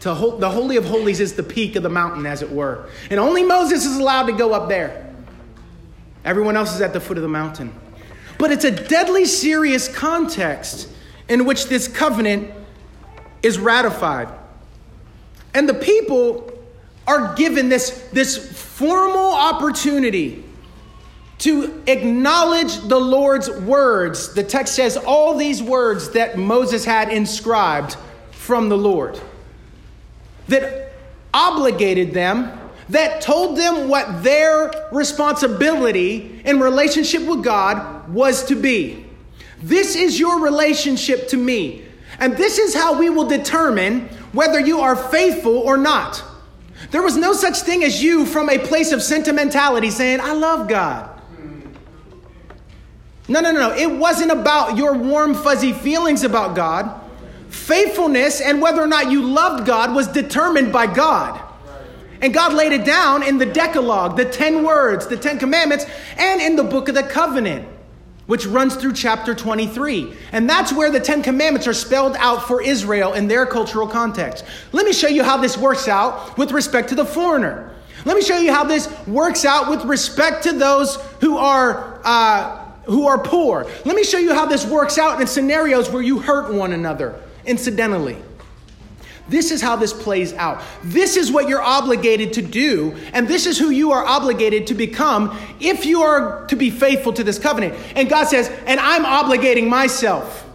To 0.00 0.12
ho- 0.12 0.37
the 0.37 0.50
Holy 0.50 0.76
of 0.76 0.85
Holies 0.85 1.21
is 1.21 1.33
the 1.35 1.43
peak 1.43 1.76
of 1.76 1.83
the 1.83 1.88
mountain, 1.88 2.26
as 2.26 2.43
it 2.43 2.50
were. 2.50 2.90
And 3.09 3.19
only 3.19 3.43
Moses 3.43 3.87
is 3.87 3.97
allowed 3.97 4.25
to 4.25 4.33
go 4.33 4.52
up 4.52 4.69
there. 4.69 5.14
Everyone 6.25 6.57
else 6.57 6.75
is 6.75 6.81
at 6.81 6.93
the 6.93 7.00
foot 7.00 7.16
of 7.16 7.23
the 7.23 7.28
mountain. 7.28 7.73
But 8.37 8.50
it's 8.50 8.64
a 8.64 8.71
deadly 8.71 9.25
serious 9.25 9.88
context 9.88 10.90
in 11.28 11.47
which 11.47 11.66
this 11.66 11.88
covenant 11.88 12.52
is 13.43 13.59
ratified. 13.59 14.28
And 15.54 15.69
the 15.69 15.75
people 15.75 16.50
are 17.07 17.35
given 17.35 17.69
this, 17.69 17.90
this 18.12 18.37
formal 18.37 19.33
opportunity 19.33 20.45
to 21.45 21.83
acknowledge 21.87 22.79
the 22.89 22.99
Lord's 22.99 23.51
words. 23.51 24.33
The 24.33 24.43
text 24.43 24.75
says 24.75 24.97
all 24.97 25.37
these 25.37 25.63
words 25.63 26.09
that 26.13 26.39
Moses 26.39 26.87
had 26.87 27.11
inscribed 27.11 27.99
from 28.31 28.71
the 28.71 28.79
Lord 28.79 29.21
that 30.49 30.93
obligated 31.35 32.15
them, 32.15 32.59
that 32.89 33.21
told 33.21 33.59
them 33.59 33.91
what 33.91 34.23
their 34.23 34.89
responsibility 34.91 36.41
in 36.47 36.61
relationship 36.61 37.27
with 37.27 37.45
God 37.45 38.09
was 38.09 38.45
to 38.45 38.55
be. 38.55 39.05
This 39.63 39.97
is 39.97 40.19
your 40.19 40.41
relationship 40.41 41.29
to 41.29 41.37
me. 41.37 41.85
And 42.21 42.39
this 42.39 42.59
is 42.59 42.75
how 42.75 42.99
we 42.99 43.11
will 43.11 43.29
determine 43.29 44.09
whether 44.33 44.61
you 44.61 44.81
are 44.81 44.97
faithful 44.97 45.59
or 45.59 45.77
not. 45.77 46.25
There 46.91 47.03
was 47.03 47.19
no 47.19 47.35
such 47.35 47.59
thing 47.59 47.85
as 47.85 48.03
you 48.03 48.25
from 48.25 48.49
a 48.49 48.59
place 48.59 48.93
of 48.93 49.03
sentimentality 49.03 49.91
saying, 49.91 50.21
I 50.21 50.33
love 50.33 50.69
God. 50.71 51.13
No, 53.26 53.40
no, 53.40 53.52
no, 53.52 53.69
no. 53.71 53.75
It 53.75 53.90
wasn't 53.90 54.31
about 54.31 54.76
your 54.76 54.95
warm, 54.95 55.35
fuzzy 55.35 55.73
feelings 55.73 56.25
about 56.25 56.54
God. 56.54 57.00
Faithfulness 57.49 58.40
and 58.40 58.61
whether 58.61 58.83
or 58.83 58.87
not 58.87 59.11
you 59.11 59.23
loved 59.23 59.66
God 59.66 59.95
was 59.95 60.09
determined 60.09 60.73
by 60.73 60.93
God. 60.93 61.40
And 62.21 62.35
God 62.35 62.52
laid 62.52 62.73
it 62.73 62.85
down 62.85 63.23
in 63.23 63.38
the 63.38 63.47
Decalogue, 63.47 64.16
the 64.16 64.25
10 64.25 64.62
words, 64.62 65.07
the 65.07 65.16
10 65.16 65.38
commandments, 65.38 65.87
and 66.16 66.40
in 66.40 66.57
the 66.57 66.64
book 66.64 66.88
of 66.88 66.95
the 66.95 67.02
covenant, 67.02 67.66
which 68.26 68.47
runs 68.47 68.76
through 68.76 68.93
chapter 68.93 69.35
23. 69.35 70.14
And 70.33 70.49
that's 70.49 70.73
where 70.73 70.90
the 70.90 71.00
10 71.00 71.23
commandments 71.23 71.66
are 71.66 71.75
spelled 71.75 72.16
out 72.19 72.47
for 72.47 72.62
Israel 72.62 73.14
in 73.14 73.28
their 73.28 73.47
cultural 73.47 73.87
context. 73.87 74.45
Let 74.73 74.85
me 74.87 74.93
show 74.93 75.09
you 75.09 75.23
how 75.23 75.38
this 75.38 75.57
works 75.57 75.88
out 75.88 76.37
with 76.37 76.52
respect 76.52 76.90
to 76.90 76.95
the 76.95 77.04
foreigner. 77.04 77.75
Let 78.04 78.16
me 78.16 78.23
show 78.23 78.37
you 78.37 78.52
how 78.52 78.64
this 78.64 78.88
works 79.07 79.45
out 79.45 79.71
with 79.71 79.85
respect 79.85 80.45
to 80.45 80.52
those 80.52 80.97
who 81.21 81.38
are. 81.38 82.00
Uh, 82.04 82.63
who 82.87 83.07
are 83.07 83.19
poor. 83.19 83.67
Let 83.85 83.97
me 83.97 84.05
show 84.05 84.19
you 84.19 84.35
how 84.35 84.47
this 84.47 84.67
works 84.67 84.99
out 84.99 85.21
in 85.21 85.26
scenarios 85.26 85.91
where 85.91 86.03
you 86.03 86.19
hurt 86.19 86.53
one 86.53 86.73
another 86.73 87.21
incidentally. 87.47 88.17
This 89.26 89.50
is 89.50 89.62
how 89.62 89.76
this 89.76 89.93
plays 89.93 90.35
out. 90.35 90.62
This 90.83 91.17
is 91.17 91.33
what 91.33 91.49
you're 91.49 91.62
obligated 91.62 92.35
to 92.35 92.43
do, 92.43 92.95
and 93.14 93.26
this 93.26 93.47
is 93.47 93.59
who 93.59 93.71
you 93.71 93.93
are 93.93 94.05
obligated 94.05 94.67
to 94.67 94.75
become 94.75 95.38
if 95.61 95.87
you 95.87 96.03
are 96.03 96.47
to 96.49 96.57
be 96.57 96.71
faithful 96.71 97.12
to 97.14 97.25
this 97.25 97.38
covenant. 97.38 97.75
And 97.97 98.11
God 98.11 98.29
says, 98.29 98.50
and 98.67 98.79
I'm 98.79 99.05
obligating 99.05 99.67
myself. 99.69 100.47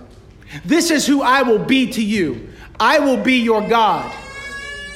This 0.63 0.91
is 0.91 1.07
who 1.07 1.23
I 1.23 1.41
will 1.41 1.59
be 1.59 1.91
to 1.93 2.03
you. 2.03 2.49
I 2.79 2.99
will 2.99 3.17
be 3.17 3.37
your 3.37 3.67
God, 3.67 4.15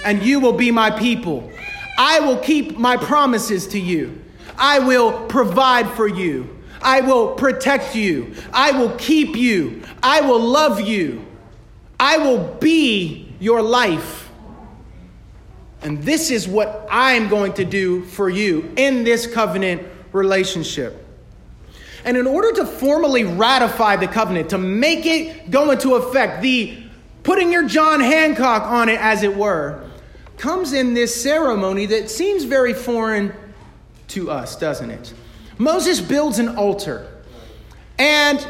and 0.06 0.22
you 0.22 0.40
will 0.40 0.54
be 0.54 0.70
my 0.70 0.92
people. 0.92 1.52
I 1.98 2.20
will 2.20 2.38
keep 2.38 2.78
my 2.78 2.98
promises 2.98 3.68
to 3.70 3.80
you. 3.80 4.22
I 4.56 4.80
will 4.80 5.26
provide 5.26 5.90
for 5.90 6.08
you. 6.08 6.53
I 6.84 7.02
will 7.02 7.36
protect 7.36 7.96
you. 7.96 8.36
I 8.54 8.72
will 8.72 8.92
keep 8.98 9.36
you. 9.36 9.82
I 10.02 10.22
will 10.22 10.42
love 10.42 10.82
you. 10.82 11.26
I 12.00 12.18
will 12.18 12.56
be 12.56 13.34
your 13.40 13.62
life. 13.62 14.30
And 15.82 16.02
this 16.04 16.32
is 16.32 16.48
what 16.48 16.88
I'm 16.90 17.28
going 17.28 17.54
to 17.54 17.66
do 17.66 18.04
for 18.06 18.30
you 18.30 18.72
in 18.78 19.04
this 19.04 19.28
covenant 19.28 19.84
relationship. 20.12 21.06
And 22.06 22.18
in 22.18 22.28
order 22.28 22.52
to 22.54 22.66
formally 22.66 23.24
ratify 23.24 23.96
the 23.98 24.08
covenant, 24.08 24.50
to 24.50 24.58
make 24.58 25.06
it 25.06 25.50
go 25.50 25.72
into 25.72 25.96
effect, 25.96 26.42
the 26.42 26.78
putting 27.24 27.52
your 27.52 27.68
John 27.68 28.02
Hancock 28.02 28.64
on 28.64 28.90
it, 28.90 29.00
as 29.00 29.24
it 29.24 29.36
were, 29.36 29.90
comes 30.38 30.74
in 30.74 30.94
this 30.94 31.22
ceremony 31.22 31.86
that 31.86 32.10
seems 32.10 32.44
very 32.44 32.74
foreign 32.74 33.34
to 34.10 34.30
us, 34.30 34.58
doesn't 34.58 34.92
it? 34.92 35.14
Moses 35.58 36.02
builds 36.02 36.40
an 36.40 36.58
altar. 36.58 37.08
And 37.98 38.46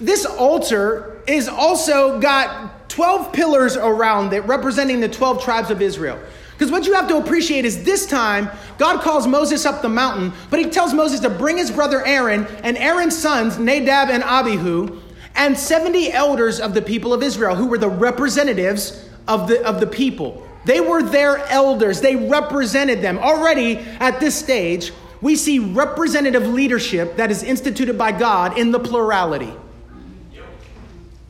this 0.00 0.26
altar 0.26 1.22
is 1.26 1.48
also 1.48 2.20
got 2.20 2.90
12 2.90 3.32
pillars 3.32 3.76
around 3.76 4.32
it 4.32 4.40
representing 4.40 5.00
the 5.00 5.08
12 5.08 5.42
tribes 5.42 5.70
of 5.70 5.80
Israel. 5.80 6.18
Because 6.52 6.70
what 6.70 6.86
you 6.86 6.94
have 6.94 7.08
to 7.08 7.16
appreciate 7.16 7.64
is 7.64 7.82
this 7.82 8.06
time, 8.06 8.48
God 8.78 9.02
calls 9.02 9.26
Moses 9.26 9.66
up 9.66 9.82
the 9.82 9.88
mountain, 9.88 10.32
but 10.50 10.60
he 10.60 10.70
tells 10.70 10.94
Moses 10.94 11.20
to 11.20 11.30
bring 11.30 11.56
his 11.56 11.70
brother 11.70 12.04
Aaron 12.06 12.46
and 12.62 12.76
Aaron's 12.76 13.18
sons, 13.18 13.58
Nadab 13.58 14.08
and 14.08 14.22
Abihu, 14.22 15.00
and 15.34 15.58
70 15.58 16.12
elders 16.12 16.60
of 16.60 16.74
the 16.74 16.82
people 16.82 17.12
of 17.12 17.22
Israel, 17.22 17.56
who 17.56 17.66
were 17.66 17.78
the 17.78 17.88
representatives 17.88 19.08
of 19.26 19.48
the, 19.48 19.64
of 19.66 19.80
the 19.80 19.86
people. 19.86 20.46
They 20.64 20.80
were 20.80 21.02
their 21.02 21.38
elders, 21.48 22.00
they 22.00 22.14
represented 22.14 23.02
them. 23.02 23.18
Already 23.18 23.78
at 23.98 24.20
this 24.20 24.36
stage, 24.36 24.92
we 25.20 25.36
see 25.36 25.58
representative 25.58 26.46
leadership 26.46 27.16
that 27.16 27.30
is 27.30 27.42
instituted 27.42 27.96
by 27.96 28.12
God 28.12 28.58
in 28.58 28.72
the 28.72 28.80
plurality. 28.80 29.52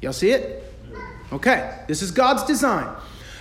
Y'all 0.01 0.13
see 0.13 0.31
it? 0.31 0.63
Okay, 1.33 1.79
this 1.89 2.03
is 2.03 2.11
God's 2.11 2.45
design. 2.45 2.95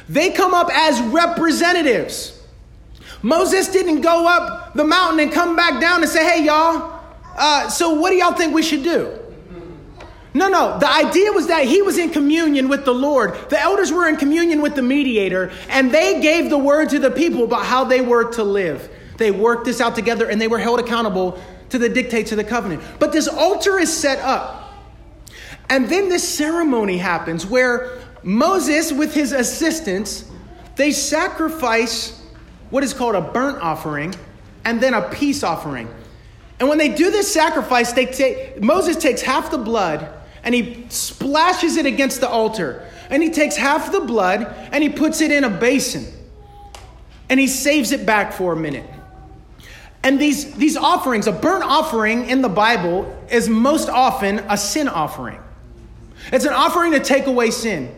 They 0.10 0.32
come 0.32 0.54
up 0.54 0.70
as 0.72 1.02
representatives. 1.02 2.42
Moses 3.22 3.70
didn't 3.70 4.02
go 4.02 4.28
up 4.28 4.74
the 4.74 4.84
mountain 4.84 5.20
and 5.20 5.32
come 5.32 5.56
back 5.56 5.80
down 5.80 6.02
and 6.02 6.10
say, 6.10 6.26
hey, 6.26 6.46
y'all, 6.46 7.00
uh, 7.38 7.70
so 7.70 7.94
what 7.94 8.10
do 8.10 8.16
y'all 8.18 8.34
think 8.34 8.54
we 8.54 8.64
should 8.64 8.84
do? 8.84 9.20
No, 10.34 10.48
no. 10.50 10.80
The 10.80 10.92
idea 10.92 11.32
was 11.32 11.48
that 11.48 11.66
he 11.66 11.82
was 11.82 11.98
in 11.98 12.10
communion 12.10 12.68
with 12.68 12.86
the 12.86 12.94
Lord. 12.94 13.36
The 13.50 13.60
elders 13.60 13.92
were 13.92 14.08
in 14.10 14.18
communion 14.18 14.62
with 14.62 14.76
the 14.76 14.82
mediator, 14.82 15.52
and 15.70 15.92
they 15.92 16.22
gave 16.22 16.50
the 16.50 16.58
word 16.58 16.90
to 16.90 17.00
the 17.00 17.12
people 17.12 17.44
about 17.44 17.66
how 17.66 17.84
they 17.84 18.02
were 18.02 18.32
to 18.34 18.44
live. 18.44 18.90
They 19.18 19.32
worked 19.32 19.66
this 19.66 19.82
out 19.82 19.96
together 19.96 20.30
and 20.30 20.40
they 20.40 20.48
were 20.48 20.60
held 20.60 20.80
accountable 20.80 21.42
to 21.70 21.78
the 21.78 21.90
dictates 21.90 22.32
of 22.32 22.38
the 22.38 22.44
covenant. 22.44 22.84
But 23.00 23.12
this 23.12 23.28
altar 23.28 23.80
is 23.80 23.96
set 23.96 24.20
up. 24.20 24.74
And 25.70 25.90
then 25.90 26.10
this 26.10 26.28
ceremony 26.28 26.98
happens 26.98 27.46
where 27.46 28.00
Moses, 28.22 28.92
with 28.92 29.14
his 29.14 29.32
assistants, 29.32 30.30
they 30.76 30.92
sacrifice 30.92 32.22
what 32.70 32.84
is 32.84 32.94
called 32.94 33.16
a 33.16 33.22
burnt 33.22 33.62
offering 33.62 34.14
and 34.66 34.82
then 34.82 34.94
a 34.94 35.10
peace 35.10 35.44
offering. 35.44 35.94
And 36.60 36.70
when 36.70 36.78
they 36.78 36.90
do 36.90 37.12
this 37.12 37.32
sacrifice, 37.32 37.92
they 37.94 38.06
take, 38.06 38.62
Moses 38.62 38.98
takes 38.98 39.22
half 39.22 39.52
the 39.52 39.58
blood 39.58 40.08
and 40.44 40.54
he 40.54 40.86
splashes 40.90 41.78
it 41.78 41.86
against 41.86 42.22
the 42.22 42.30
altar. 42.30 42.88
And 43.10 43.22
he 43.22 43.30
takes 43.30 43.56
half 43.56 43.92
the 43.92 44.00
blood 44.00 44.44
and 44.72 44.84
he 44.84 44.90
puts 44.90 45.22
it 45.22 45.32
in 45.32 45.44
a 45.44 45.50
basin. 45.50 46.06
And 47.30 47.40
he 47.40 47.48
saves 47.48 47.92
it 47.92 48.06
back 48.06 48.34
for 48.34 48.54
a 48.54 48.56
minute. 48.56 48.86
And 50.04 50.20
these, 50.20 50.54
these 50.56 50.76
offerings, 50.76 51.28
a 51.28 51.32
burnt 51.32 51.64
offering 51.64 52.30
in 52.30 52.42
the 52.42 52.50
Bible 52.50 53.18
is 53.32 53.48
most 53.48 53.90
often 53.90 54.40
a 54.50 54.58
sin 54.58 54.90
offering. 54.90 55.40
It's 56.32 56.46
an 56.46 56.54
offering 56.54 56.92
to 56.92 57.00
take 57.00 57.26
away 57.26 57.52
sin. 57.52 57.94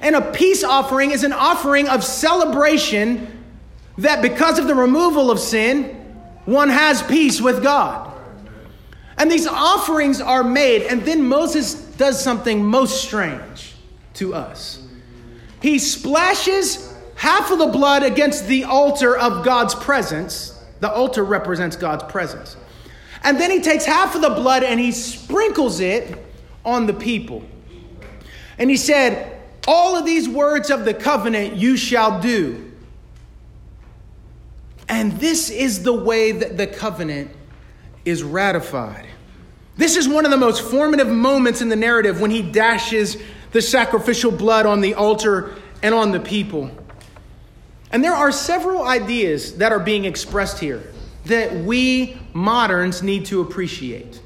And 0.00 0.16
a 0.16 0.32
peace 0.32 0.64
offering 0.64 1.12
is 1.12 1.22
an 1.22 1.32
offering 1.32 1.88
of 1.88 2.02
celebration 2.02 3.44
that 3.98 4.20
because 4.20 4.58
of 4.58 4.66
the 4.66 4.74
removal 4.74 5.30
of 5.30 5.38
sin, 5.38 5.84
one 6.44 6.68
has 6.68 7.02
peace 7.02 7.40
with 7.40 7.62
God. 7.62 8.12
And 9.16 9.30
these 9.30 9.46
offerings 9.46 10.20
are 10.20 10.42
made, 10.42 10.82
and 10.82 11.02
then 11.02 11.22
Moses 11.22 11.74
does 11.74 12.22
something 12.22 12.64
most 12.64 13.04
strange 13.04 13.74
to 14.14 14.34
us. 14.34 14.84
He 15.62 15.78
splashes 15.78 16.92
half 17.14 17.52
of 17.52 17.58
the 17.58 17.68
blood 17.68 18.02
against 18.02 18.48
the 18.48 18.64
altar 18.64 19.16
of 19.16 19.44
God's 19.44 19.74
presence 19.76 20.53
The 20.80 20.90
altar 20.90 21.24
represents 21.24 21.76
God's 21.76 22.04
presence. 22.04 22.56
And 23.22 23.40
then 23.40 23.50
he 23.50 23.60
takes 23.60 23.84
half 23.84 24.14
of 24.14 24.20
the 24.20 24.30
blood 24.30 24.62
and 24.62 24.78
he 24.78 24.92
sprinkles 24.92 25.80
it 25.80 26.18
on 26.64 26.86
the 26.86 26.92
people. 26.92 27.42
And 28.58 28.70
he 28.70 28.76
said, 28.76 29.40
All 29.66 29.96
of 29.96 30.04
these 30.04 30.28
words 30.28 30.70
of 30.70 30.84
the 30.84 30.94
covenant 30.94 31.56
you 31.56 31.76
shall 31.76 32.20
do. 32.20 32.72
And 34.88 35.12
this 35.12 35.50
is 35.50 35.82
the 35.82 35.94
way 35.94 36.32
that 36.32 36.56
the 36.58 36.66
covenant 36.66 37.30
is 38.04 38.22
ratified. 38.22 39.06
This 39.76 39.96
is 39.96 40.06
one 40.06 40.24
of 40.24 40.30
the 40.30 40.36
most 40.36 40.62
formative 40.62 41.08
moments 41.08 41.60
in 41.60 41.68
the 41.68 41.76
narrative 41.76 42.20
when 42.20 42.30
he 42.30 42.42
dashes 42.42 43.16
the 43.52 43.62
sacrificial 43.62 44.30
blood 44.30 44.66
on 44.66 44.80
the 44.82 44.94
altar 44.94 45.54
and 45.82 45.94
on 45.94 46.12
the 46.12 46.20
people. 46.20 46.70
And 47.94 48.02
there 48.02 48.12
are 48.12 48.32
several 48.32 48.82
ideas 48.82 49.58
that 49.58 49.70
are 49.70 49.78
being 49.78 50.04
expressed 50.04 50.58
here 50.58 50.82
that 51.26 51.54
we 51.54 52.18
moderns 52.32 53.04
need 53.04 53.26
to 53.26 53.40
appreciate. 53.40 54.20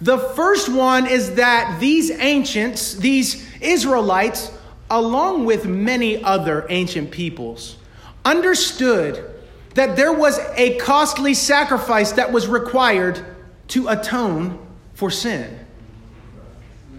The 0.00 0.16
first 0.16 0.70
one 0.70 1.06
is 1.06 1.34
that 1.34 1.78
these 1.78 2.10
ancients, 2.10 2.94
these 2.94 3.46
Israelites, 3.60 4.50
along 4.88 5.44
with 5.44 5.66
many 5.66 6.24
other 6.24 6.64
ancient 6.70 7.10
peoples, 7.10 7.76
understood 8.24 9.30
that 9.74 9.94
there 9.94 10.14
was 10.14 10.38
a 10.54 10.78
costly 10.78 11.34
sacrifice 11.34 12.12
that 12.12 12.32
was 12.32 12.48
required 12.48 13.22
to 13.68 13.88
atone 13.88 14.58
for 14.94 15.10
sin. 15.10 15.66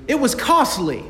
It 0.07 0.19
was 0.19 0.35
costly. 0.35 1.03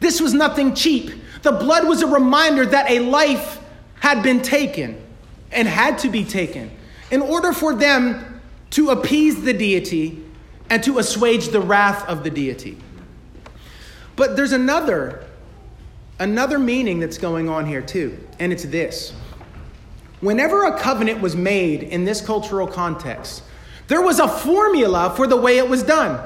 This 0.00 0.18
was 0.18 0.32
nothing 0.32 0.74
cheap. 0.74 1.10
The 1.42 1.52
blood 1.52 1.86
was 1.86 2.00
a 2.00 2.06
reminder 2.06 2.64
that 2.64 2.90
a 2.90 3.00
life 3.00 3.60
had 4.04 4.22
been 4.22 4.42
taken 4.42 5.02
and 5.50 5.66
had 5.66 5.96
to 5.96 6.10
be 6.10 6.26
taken 6.26 6.70
in 7.10 7.22
order 7.22 7.54
for 7.54 7.74
them 7.74 8.38
to 8.68 8.90
appease 8.90 9.42
the 9.44 9.54
deity 9.54 10.22
and 10.68 10.82
to 10.82 10.98
assuage 10.98 11.48
the 11.48 11.60
wrath 11.60 12.06
of 12.06 12.22
the 12.22 12.28
deity. 12.28 12.76
But 14.14 14.36
there's 14.36 14.52
another 14.52 15.24
another 16.18 16.58
meaning 16.58 17.00
that's 17.00 17.16
going 17.16 17.48
on 17.48 17.64
here 17.64 17.80
too, 17.80 18.18
and 18.38 18.52
it's 18.52 18.64
this. 18.64 19.14
Whenever 20.20 20.66
a 20.66 20.78
covenant 20.78 21.22
was 21.22 21.34
made 21.34 21.82
in 21.82 22.04
this 22.04 22.20
cultural 22.20 22.66
context, 22.66 23.42
there 23.88 24.02
was 24.02 24.18
a 24.18 24.28
formula 24.28 25.14
for 25.16 25.26
the 25.26 25.38
way 25.38 25.56
it 25.56 25.66
was 25.66 25.82
done. 25.82 26.22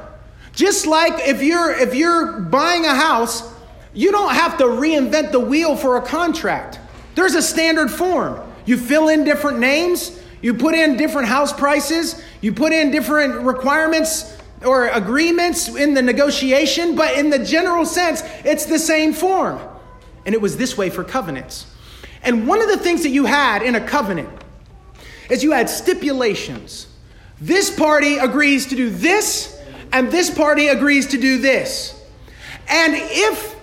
Just 0.51 0.89
like 0.89 1.29
if 1.29 1.45
you're 1.45 1.71
if 1.71 1.95
you're 1.95 2.41
buying 2.41 2.87
a 2.87 2.95
house, 2.97 3.49
you 3.95 4.11
don't 4.11 4.35
have 4.35 4.59
to 4.59 4.65
reinvent 4.65 5.31
the 5.31 5.39
wheel 5.39 5.77
for 5.77 5.97
a 5.97 6.03
contract. 6.03 6.81
There's 7.15 7.35
a 7.35 7.43
standard 7.43 7.91
form. 7.91 8.41
You 8.65 8.77
fill 8.77 9.09
in 9.09 9.25
different 9.25 9.59
names, 9.59 10.21
you 10.43 10.55
put 10.55 10.75
in 10.75 10.97
different 10.97 11.29
house 11.29 11.53
prices, 11.53 12.23
you 12.41 12.53
put 12.53 12.73
in 12.73 12.91
different 12.91 13.41
requirements 13.41 14.37
or 14.65 14.89
agreements 14.89 15.69
in 15.69 15.95
the 15.95 16.03
negotiation, 16.03 16.95
but 16.95 17.17
in 17.17 17.31
the 17.31 17.39
general 17.39 17.85
sense, 17.85 18.23
it's 18.45 18.67
the 18.67 18.79
same 18.79 19.13
form. 19.13 19.61
And 20.27 20.35
it 20.35 20.41
was 20.41 20.57
this 20.57 20.77
way 20.77 20.91
for 20.91 21.05
covenants. 21.05 21.67
And 22.23 22.47
one 22.47 22.61
of 22.61 22.69
the 22.69 22.77
things 22.77 23.03
that 23.05 23.11
you 23.11 23.27
had 23.27 23.63
in 23.63 23.75
a 23.75 23.81
covenant 23.81 24.29
is 25.31 25.43
you 25.43 25.53
had 25.53 25.71
stipulations. 25.71 26.87
This 27.41 27.75
party 27.75 28.19
agrees 28.19 28.67
to 28.67 28.77
do 28.77 28.91
this, 28.91 29.57
and 29.93 30.11
this 30.11 30.29
party 30.31 30.69
agrees 30.69 31.07
to 31.09 31.19
do 31.19 31.39
this. 31.39 31.95
And 32.69 32.95
if 32.97 33.57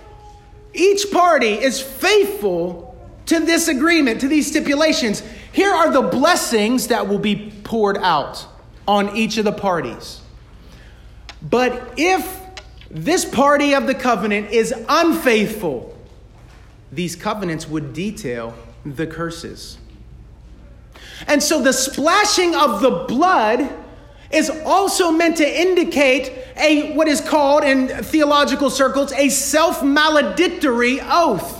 each 0.72 1.10
party 1.12 1.52
is 1.52 1.80
faithful 1.80 2.85
to 3.26 3.40
this 3.40 3.68
agreement, 3.68 4.20
to 4.20 4.28
these 4.28 4.46
stipulations, 4.46 5.22
here 5.52 5.72
are 5.72 5.90
the 5.90 6.02
blessings 6.02 6.88
that 6.88 7.08
will 7.08 7.18
be 7.18 7.52
poured 7.64 7.98
out 7.98 8.46
on 8.86 9.16
each 9.16 9.36
of 9.38 9.44
the 9.44 9.52
parties. 9.52 10.20
But 11.42 11.94
if 11.96 12.40
this 12.90 13.24
party 13.24 13.74
of 13.74 13.86
the 13.86 13.94
covenant 13.94 14.50
is 14.50 14.72
unfaithful, 14.88 15.96
these 16.92 17.16
covenants 17.16 17.68
would 17.68 17.92
detail 17.92 18.54
the 18.84 19.06
curses. 19.06 19.78
And 21.26 21.42
so 21.42 21.62
the 21.62 21.72
splashing 21.72 22.54
of 22.54 22.80
the 22.80 23.04
blood 23.08 23.68
is 24.30 24.50
also 24.64 25.10
meant 25.10 25.36
to 25.38 25.60
indicate 25.60 26.32
a 26.56 26.94
what 26.94 27.08
is 27.08 27.20
called 27.20 27.64
in 27.64 27.88
theological 27.88 28.70
circles 28.70 29.12
a 29.12 29.28
self-maledictory 29.28 31.00
oath. 31.02 31.55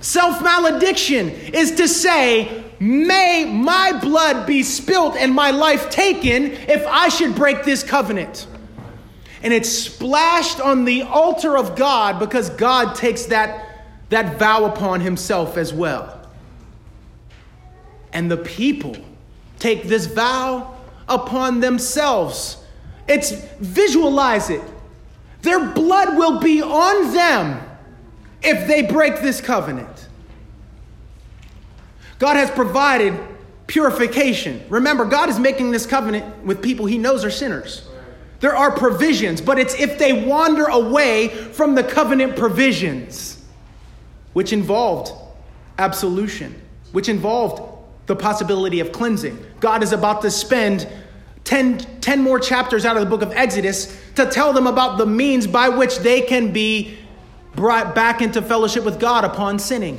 Self-malediction 0.00 1.28
is 1.28 1.72
to 1.72 1.86
say 1.86 2.64
May 2.80 3.44
my 3.44 3.92
blood 4.00 4.46
be 4.46 4.62
spilt 4.62 5.14
and 5.14 5.34
my 5.34 5.50
life 5.50 5.90
taken 5.90 6.52
if 6.52 6.86
I 6.86 7.10
should 7.10 7.34
break 7.34 7.64
this 7.64 7.82
covenant. 7.82 8.46
And 9.42 9.52
it's 9.52 9.68
splashed 9.68 10.60
on 10.60 10.86
the 10.86 11.02
altar 11.02 11.58
of 11.58 11.76
God 11.76 12.18
because 12.18 12.48
God 12.48 12.94
takes 12.94 13.26
that, 13.26 13.84
that 14.08 14.38
vow 14.38 14.64
upon 14.64 15.02
himself 15.02 15.58
as 15.58 15.74
well. 15.74 16.26
And 18.14 18.30
the 18.30 18.38
people 18.38 18.96
take 19.58 19.82
this 19.82 20.06
vow 20.06 20.74
upon 21.06 21.60
themselves. 21.60 22.56
It's 23.06 23.32
visualize 23.60 24.48
it. 24.48 24.62
Their 25.42 25.66
blood 25.72 26.16
will 26.16 26.40
be 26.40 26.62
on 26.62 27.12
them 27.12 27.60
if 28.42 28.66
they 28.66 28.82
break 28.82 29.20
this 29.20 29.40
covenant. 29.40 30.08
God 32.18 32.36
has 32.36 32.50
provided 32.50 33.18
purification. 33.66 34.64
Remember, 34.68 35.04
God 35.04 35.28
is 35.28 35.38
making 35.38 35.70
this 35.70 35.86
covenant 35.86 36.44
with 36.44 36.62
people 36.62 36.86
he 36.86 36.98
knows 36.98 37.24
are 37.24 37.30
sinners. 37.30 37.88
There 38.40 38.56
are 38.56 38.70
provisions, 38.70 39.40
but 39.40 39.58
it's 39.58 39.74
if 39.74 39.98
they 39.98 40.12
wander 40.12 40.64
away 40.64 41.28
from 41.28 41.74
the 41.74 41.84
covenant 41.84 42.36
provisions, 42.36 43.42
which 44.32 44.52
involved 44.52 45.12
absolution, 45.78 46.60
which 46.92 47.08
involved 47.08 47.62
the 48.06 48.16
possibility 48.16 48.80
of 48.80 48.92
cleansing. 48.92 49.38
God 49.60 49.82
is 49.82 49.92
about 49.92 50.22
to 50.22 50.30
spend 50.30 50.88
10, 51.44 51.78
10 52.00 52.22
more 52.22 52.40
chapters 52.40 52.84
out 52.84 52.96
of 52.96 53.04
the 53.04 53.08
book 53.08 53.22
of 53.22 53.32
Exodus 53.32 53.96
to 54.16 54.26
tell 54.26 54.52
them 54.52 54.66
about 54.66 54.98
the 54.98 55.06
means 55.06 55.46
by 55.46 55.68
which 55.68 55.98
they 55.98 56.22
can 56.22 56.52
be 56.52 56.98
brought 57.54 57.94
back 57.94 58.22
into 58.22 58.40
fellowship 58.42 58.84
with 58.84 58.98
God 58.98 59.24
upon 59.24 59.58
sinning. 59.58 59.98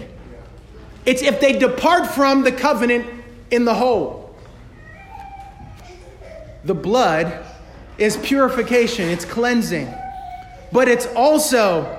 It's 1.06 1.22
if 1.22 1.40
they 1.40 1.58
depart 1.58 2.08
from 2.08 2.44
the 2.44 2.52
covenant 2.52 3.08
in 3.50 3.66
the 3.66 3.74
whole. 3.74 4.36
The 6.64 6.76
blood 6.76 7.46
is 7.98 8.18
purification, 8.18 9.10
it's 9.10 9.26
cleansing. 9.26 9.94
But 10.72 10.88
it's 10.88 11.08
also 11.08 11.98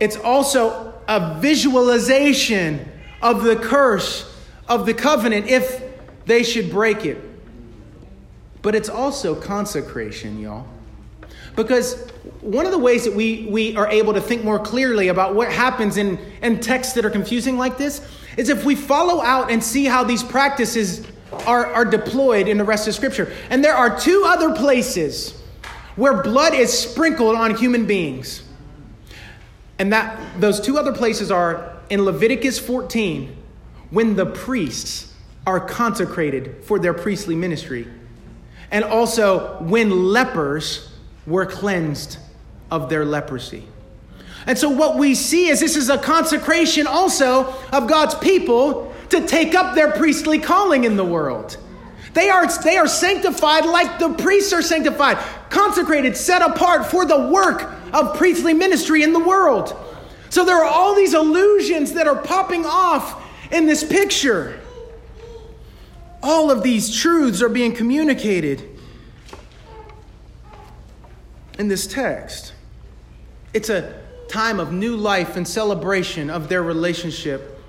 it's 0.00 0.16
also 0.16 0.94
a 1.08 1.38
visualization 1.40 2.88
of 3.20 3.42
the 3.42 3.56
curse 3.56 4.32
of 4.68 4.86
the 4.86 4.94
covenant 4.94 5.46
if 5.46 5.82
they 6.26 6.42
should 6.42 6.70
break 6.70 7.04
it. 7.04 7.18
But 8.62 8.74
it's 8.74 8.88
also 8.88 9.34
consecration, 9.34 10.38
y'all. 10.38 10.66
Because 11.58 12.08
one 12.40 12.66
of 12.66 12.70
the 12.70 12.78
ways 12.78 13.04
that 13.04 13.12
we, 13.12 13.48
we 13.50 13.74
are 13.74 13.88
able 13.88 14.14
to 14.14 14.20
think 14.20 14.44
more 14.44 14.60
clearly 14.60 15.08
about 15.08 15.34
what 15.34 15.50
happens 15.50 15.96
in, 15.96 16.16
in 16.40 16.60
texts 16.60 16.94
that 16.94 17.04
are 17.04 17.10
confusing 17.10 17.58
like 17.58 17.76
this 17.76 18.00
is 18.36 18.48
if 18.48 18.64
we 18.64 18.76
follow 18.76 19.20
out 19.20 19.50
and 19.50 19.62
see 19.62 19.84
how 19.84 20.04
these 20.04 20.22
practices 20.22 21.04
are, 21.48 21.66
are 21.66 21.84
deployed 21.84 22.46
in 22.46 22.58
the 22.58 22.64
rest 22.64 22.86
of 22.86 22.94
Scripture. 22.94 23.32
And 23.50 23.64
there 23.64 23.74
are 23.74 23.98
two 23.98 24.22
other 24.24 24.54
places 24.54 25.36
where 25.96 26.22
blood 26.22 26.54
is 26.54 26.72
sprinkled 26.72 27.34
on 27.34 27.56
human 27.56 27.86
beings. 27.86 28.44
And 29.80 29.92
that 29.92 30.40
those 30.40 30.60
two 30.60 30.78
other 30.78 30.92
places 30.92 31.32
are 31.32 31.76
in 31.90 32.04
Leviticus 32.04 32.60
14, 32.60 33.36
when 33.90 34.14
the 34.14 34.26
priests 34.26 35.12
are 35.44 35.58
consecrated 35.58 36.62
for 36.62 36.78
their 36.78 36.94
priestly 36.94 37.34
ministry, 37.34 37.88
and 38.70 38.84
also 38.84 39.60
when 39.60 40.12
lepers 40.12 40.88
were 41.28 41.46
cleansed 41.46 42.18
of 42.70 42.88
their 42.88 43.04
leprosy. 43.04 43.66
And 44.46 44.56
so, 44.56 44.70
what 44.70 44.96
we 44.96 45.14
see 45.14 45.48
is 45.48 45.60
this 45.60 45.76
is 45.76 45.90
a 45.90 45.98
consecration 45.98 46.86
also 46.86 47.54
of 47.72 47.86
God's 47.86 48.14
people 48.14 48.94
to 49.10 49.26
take 49.26 49.54
up 49.54 49.74
their 49.74 49.92
priestly 49.92 50.38
calling 50.38 50.84
in 50.84 50.96
the 50.96 51.04
world. 51.04 51.56
They 52.14 52.30
are, 52.30 52.46
they 52.62 52.78
are 52.78 52.88
sanctified 52.88 53.66
like 53.66 53.98
the 53.98 54.14
priests 54.14 54.52
are 54.52 54.62
sanctified, 54.62 55.18
consecrated, 55.50 56.16
set 56.16 56.40
apart 56.40 56.86
for 56.86 57.04
the 57.04 57.28
work 57.28 57.70
of 57.92 58.16
priestly 58.16 58.54
ministry 58.54 59.02
in 59.02 59.12
the 59.12 59.20
world. 59.20 59.76
So, 60.30 60.44
there 60.44 60.56
are 60.56 60.70
all 60.70 60.94
these 60.94 61.14
illusions 61.14 61.92
that 61.92 62.08
are 62.08 62.16
popping 62.16 62.64
off 62.64 63.22
in 63.52 63.66
this 63.66 63.84
picture. 63.84 64.58
All 66.22 66.50
of 66.50 66.62
these 66.62 66.94
truths 66.94 67.42
are 67.42 67.48
being 67.48 67.74
communicated 67.74 68.77
in 71.58 71.68
this 71.68 71.86
text. 71.86 72.52
It's 73.52 73.68
a 73.68 74.00
time 74.28 74.60
of 74.60 74.72
new 74.72 74.96
life 74.96 75.36
and 75.36 75.46
celebration 75.46 76.30
of 76.30 76.48
their 76.48 76.62
relationship 76.62 77.60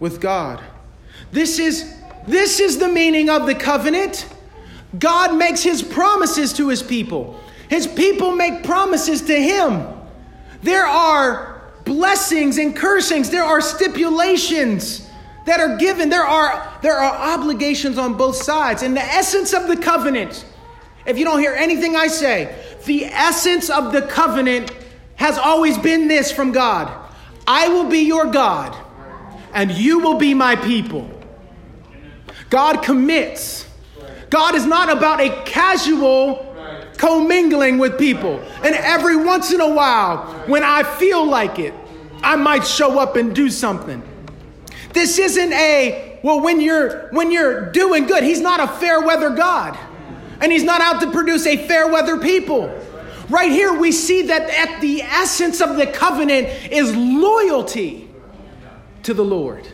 with 0.00 0.20
God. 0.20 0.62
This 1.32 1.58
is 1.58 1.94
This 2.26 2.60
is 2.60 2.78
the 2.78 2.88
meaning 2.88 3.30
of 3.30 3.46
the 3.46 3.54
covenant. 3.54 4.26
God 4.98 5.36
makes 5.36 5.62
his 5.62 5.82
promises 5.82 6.52
to 6.54 6.68
his 6.68 6.82
people. 6.82 7.38
His 7.68 7.86
people 7.86 8.34
make 8.34 8.64
promises 8.64 9.22
to 9.22 9.34
him. 9.34 9.86
There 10.62 10.86
are 10.86 11.62
blessings 11.84 12.58
and 12.58 12.76
cursings, 12.76 13.30
there 13.30 13.44
are 13.44 13.60
stipulations 13.60 15.08
that 15.46 15.60
are 15.60 15.76
given. 15.78 16.10
There 16.10 16.24
are, 16.26 16.78
there 16.82 16.98
are 16.98 17.38
obligations 17.38 17.96
on 17.96 18.16
both 18.18 18.36
sides. 18.36 18.82
And 18.82 18.94
the 18.94 19.02
essence 19.02 19.54
of 19.54 19.66
the 19.66 19.76
covenant, 19.76 20.44
if 21.06 21.18
you 21.18 21.24
don't 21.24 21.40
hear 21.40 21.54
anything 21.54 21.96
I 21.96 22.08
say, 22.08 22.54
the 22.88 23.04
essence 23.04 23.70
of 23.70 23.92
the 23.92 24.02
covenant 24.02 24.72
has 25.14 25.38
always 25.38 25.78
been 25.78 26.08
this 26.08 26.32
from 26.32 26.50
God 26.50 26.92
I 27.46 27.68
will 27.68 27.88
be 27.88 28.00
your 28.00 28.26
God, 28.26 28.76
and 29.54 29.70
you 29.70 30.00
will 30.00 30.18
be 30.18 30.34
my 30.34 30.54
people. 30.54 31.08
God 32.50 32.82
commits. 32.82 33.66
God 34.28 34.54
is 34.54 34.66
not 34.66 34.90
about 34.90 35.20
a 35.20 35.30
casual 35.44 36.44
commingling 36.98 37.78
with 37.78 37.98
people. 37.98 38.38
And 38.62 38.74
every 38.74 39.16
once 39.16 39.50
in 39.50 39.62
a 39.62 39.72
while, 39.72 40.26
when 40.46 40.62
I 40.62 40.82
feel 40.82 41.24
like 41.26 41.58
it, 41.58 41.72
I 42.22 42.36
might 42.36 42.66
show 42.66 42.98
up 42.98 43.16
and 43.16 43.34
do 43.34 43.48
something. 43.48 44.02
This 44.92 45.18
isn't 45.18 45.52
a 45.54 46.20
well 46.22 46.40
when 46.40 46.60
you're 46.60 47.08
when 47.12 47.30
you're 47.30 47.70
doing 47.70 48.06
good. 48.06 48.24
He's 48.24 48.40
not 48.40 48.60
a 48.60 48.66
fair 48.66 49.00
weather 49.00 49.30
God. 49.30 49.78
And 50.40 50.52
he's 50.52 50.64
not 50.64 50.80
out 50.80 51.00
to 51.02 51.10
produce 51.10 51.46
a 51.46 51.56
fair 51.66 51.88
weather 51.88 52.18
people. 52.18 52.72
Right 53.28 53.50
here 53.50 53.78
we 53.78 53.92
see 53.92 54.22
that 54.22 54.48
at 54.48 54.80
the 54.80 55.02
essence 55.02 55.60
of 55.60 55.76
the 55.76 55.86
covenant 55.86 56.48
is 56.72 56.94
loyalty 56.96 58.08
to 59.02 59.14
the 59.14 59.24
Lord. 59.24 59.66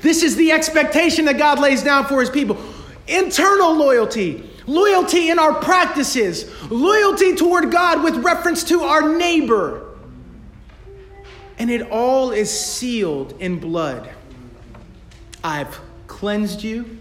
This 0.00 0.22
is 0.22 0.36
the 0.36 0.52
expectation 0.52 1.24
that 1.26 1.38
God 1.38 1.58
lays 1.58 1.82
down 1.82 2.06
for 2.06 2.20
his 2.20 2.30
people. 2.30 2.58
Internal 3.06 3.74
loyalty, 3.74 4.48
loyalty 4.66 5.30
in 5.30 5.38
our 5.38 5.54
practices, 5.54 6.50
loyalty 6.70 7.34
toward 7.34 7.70
God 7.70 8.02
with 8.02 8.16
reference 8.16 8.64
to 8.64 8.82
our 8.82 9.16
neighbor. 9.16 9.96
And 11.58 11.70
it 11.70 11.90
all 11.90 12.32
is 12.32 12.50
sealed 12.50 13.34
in 13.40 13.58
blood. 13.58 14.10
I've 15.42 15.80
cleansed 16.06 16.62
you. 16.62 16.98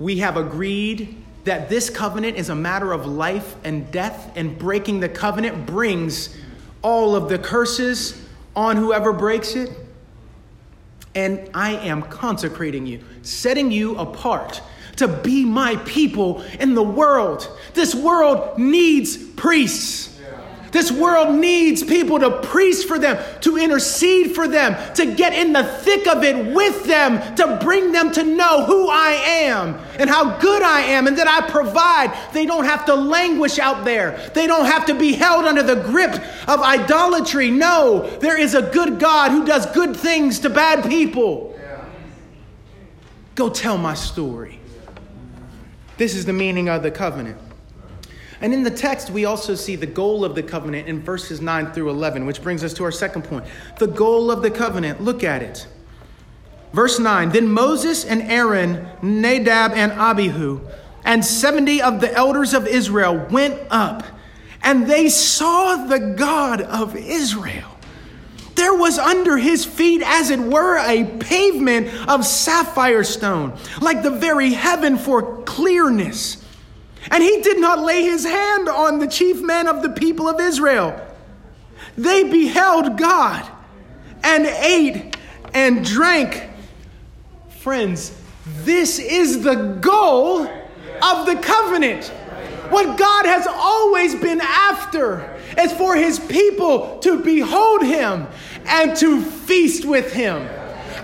We 0.00 0.18
have 0.18 0.38
agreed 0.38 1.22
that 1.44 1.68
this 1.68 1.90
covenant 1.90 2.38
is 2.38 2.48
a 2.48 2.54
matter 2.54 2.92
of 2.92 3.06
life 3.06 3.54
and 3.62 3.90
death, 3.92 4.32
and 4.34 4.58
breaking 4.58 5.00
the 5.00 5.08
covenant 5.08 5.66
brings 5.66 6.36
all 6.82 7.14
of 7.14 7.28
the 7.28 7.38
curses 7.38 8.20
on 8.56 8.76
whoever 8.76 9.12
breaks 9.12 9.54
it. 9.54 9.70
And 11.14 11.50
I 11.54 11.72
am 11.72 12.02
consecrating 12.02 12.86
you, 12.86 13.04
setting 13.22 13.70
you 13.70 13.96
apart 13.98 14.62
to 14.96 15.06
be 15.08 15.44
my 15.44 15.76
people 15.76 16.42
in 16.58 16.74
the 16.74 16.82
world. 16.82 17.48
This 17.74 17.94
world 17.94 18.58
needs 18.58 19.16
priests. 19.16 20.18
This 20.72 20.92
world 20.92 21.34
needs 21.34 21.82
people 21.82 22.20
to 22.20 22.30
preach 22.42 22.84
for 22.84 22.98
them, 22.98 23.22
to 23.40 23.56
intercede 23.56 24.34
for 24.34 24.46
them, 24.46 24.76
to 24.94 25.14
get 25.14 25.32
in 25.32 25.52
the 25.52 25.64
thick 25.64 26.06
of 26.06 26.22
it 26.22 26.54
with 26.54 26.84
them, 26.84 27.34
to 27.36 27.58
bring 27.62 27.92
them 27.92 28.12
to 28.12 28.22
know 28.22 28.64
who 28.64 28.88
I 28.88 29.10
am 29.10 29.80
and 29.98 30.08
how 30.08 30.38
good 30.38 30.62
I 30.62 30.82
am 30.82 31.06
and 31.06 31.18
that 31.18 31.26
I 31.26 31.48
provide. 31.50 32.16
They 32.32 32.46
don't 32.46 32.64
have 32.64 32.84
to 32.86 32.94
languish 32.94 33.58
out 33.58 33.84
there, 33.84 34.30
they 34.34 34.46
don't 34.46 34.66
have 34.66 34.86
to 34.86 34.94
be 34.94 35.12
held 35.12 35.44
under 35.44 35.62
the 35.62 35.76
grip 35.76 36.12
of 36.48 36.60
idolatry. 36.60 37.50
No, 37.50 38.08
there 38.18 38.38
is 38.38 38.54
a 38.54 38.62
good 38.62 39.00
God 39.00 39.32
who 39.32 39.44
does 39.44 39.66
good 39.72 39.96
things 39.96 40.40
to 40.40 40.50
bad 40.50 40.88
people. 40.88 41.58
Go 43.34 43.48
tell 43.48 43.78
my 43.78 43.94
story. 43.94 44.60
This 45.96 46.14
is 46.14 46.26
the 46.26 46.32
meaning 46.32 46.68
of 46.68 46.82
the 46.82 46.90
covenant. 46.90 47.38
And 48.40 48.54
in 48.54 48.62
the 48.62 48.70
text, 48.70 49.10
we 49.10 49.26
also 49.26 49.54
see 49.54 49.76
the 49.76 49.86
goal 49.86 50.24
of 50.24 50.34
the 50.34 50.42
covenant 50.42 50.88
in 50.88 51.00
verses 51.02 51.40
9 51.40 51.72
through 51.72 51.90
11, 51.90 52.24
which 52.24 52.42
brings 52.42 52.64
us 52.64 52.72
to 52.74 52.84
our 52.84 52.92
second 52.92 53.22
point. 53.22 53.44
The 53.78 53.86
goal 53.86 54.30
of 54.30 54.40
the 54.42 54.50
covenant, 54.50 55.02
look 55.02 55.22
at 55.22 55.42
it. 55.42 55.66
Verse 56.72 56.98
9 56.98 57.30
Then 57.30 57.48
Moses 57.48 58.04
and 58.04 58.22
Aaron, 58.22 58.88
Nadab 59.02 59.72
and 59.72 59.92
Abihu, 59.92 60.60
and 61.04 61.24
70 61.24 61.82
of 61.82 62.00
the 62.00 62.12
elders 62.14 62.54
of 62.54 62.66
Israel 62.66 63.26
went 63.30 63.60
up, 63.70 64.04
and 64.62 64.86
they 64.86 65.08
saw 65.08 65.86
the 65.86 65.98
God 65.98 66.60
of 66.62 66.96
Israel. 66.96 67.68
There 68.54 68.74
was 68.74 68.98
under 68.98 69.38
his 69.38 69.64
feet, 69.64 70.02
as 70.04 70.30
it 70.30 70.38
were, 70.38 70.76
a 70.78 71.04
pavement 71.18 71.88
of 72.08 72.26
sapphire 72.26 73.04
stone, 73.04 73.56
like 73.80 74.02
the 74.02 74.10
very 74.10 74.52
heaven 74.52 74.98
for 74.98 75.42
clearness. 75.44 76.39
And 77.10 77.22
he 77.22 77.40
did 77.40 77.60
not 77.60 77.78
lay 77.78 78.02
his 78.02 78.24
hand 78.24 78.68
on 78.68 78.98
the 78.98 79.06
chief 79.06 79.40
men 79.40 79.66
of 79.66 79.82
the 79.82 79.90
people 79.90 80.28
of 80.28 80.40
Israel. 80.40 81.00
They 81.96 82.24
beheld 82.24 82.98
God 82.98 83.48
and 84.22 84.46
ate 84.46 85.16
and 85.54 85.84
drank. 85.84 86.48
Friends, 87.60 88.16
this 88.64 88.98
is 88.98 89.42
the 89.42 89.78
goal 89.80 90.42
of 90.42 91.26
the 91.26 91.36
covenant. 91.40 92.06
What 92.70 92.98
God 92.98 93.26
has 93.26 93.46
always 93.46 94.14
been 94.14 94.40
after 94.40 95.38
is 95.58 95.72
for 95.72 95.96
his 95.96 96.20
people 96.20 96.98
to 97.00 97.22
behold 97.22 97.82
him 97.82 98.28
and 98.66 98.96
to 98.98 99.20
feast 99.20 99.84
with 99.84 100.12
him. 100.12 100.48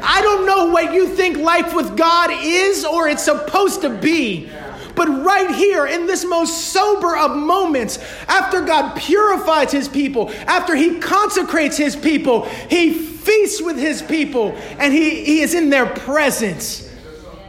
I 0.02 0.22
don't 0.22 0.46
know 0.46 0.66
what 0.66 0.92
you 0.92 1.08
think 1.08 1.38
life 1.38 1.74
with 1.74 1.96
God 1.96 2.30
is 2.32 2.84
or 2.84 3.08
it's 3.08 3.24
supposed 3.24 3.80
to 3.82 3.90
be. 3.90 4.48
But 4.96 5.08
right 5.08 5.54
here, 5.54 5.86
in 5.86 6.06
this 6.06 6.24
most 6.24 6.72
sober 6.72 7.16
of 7.16 7.36
moments, 7.36 7.98
after 8.26 8.62
God 8.62 8.96
purifies 8.96 9.70
his 9.70 9.88
people, 9.88 10.30
after 10.46 10.74
he 10.74 10.98
consecrates 10.98 11.76
his 11.76 11.94
people, 11.94 12.46
he 12.70 12.94
feasts 12.94 13.60
with 13.60 13.76
his 13.76 14.00
people, 14.00 14.52
and 14.78 14.92
he, 14.92 15.24
he 15.24 15.40
is 15.40 15.54
in 15.54 15.68
their 15.68 15.86
presence. 15.86 16.90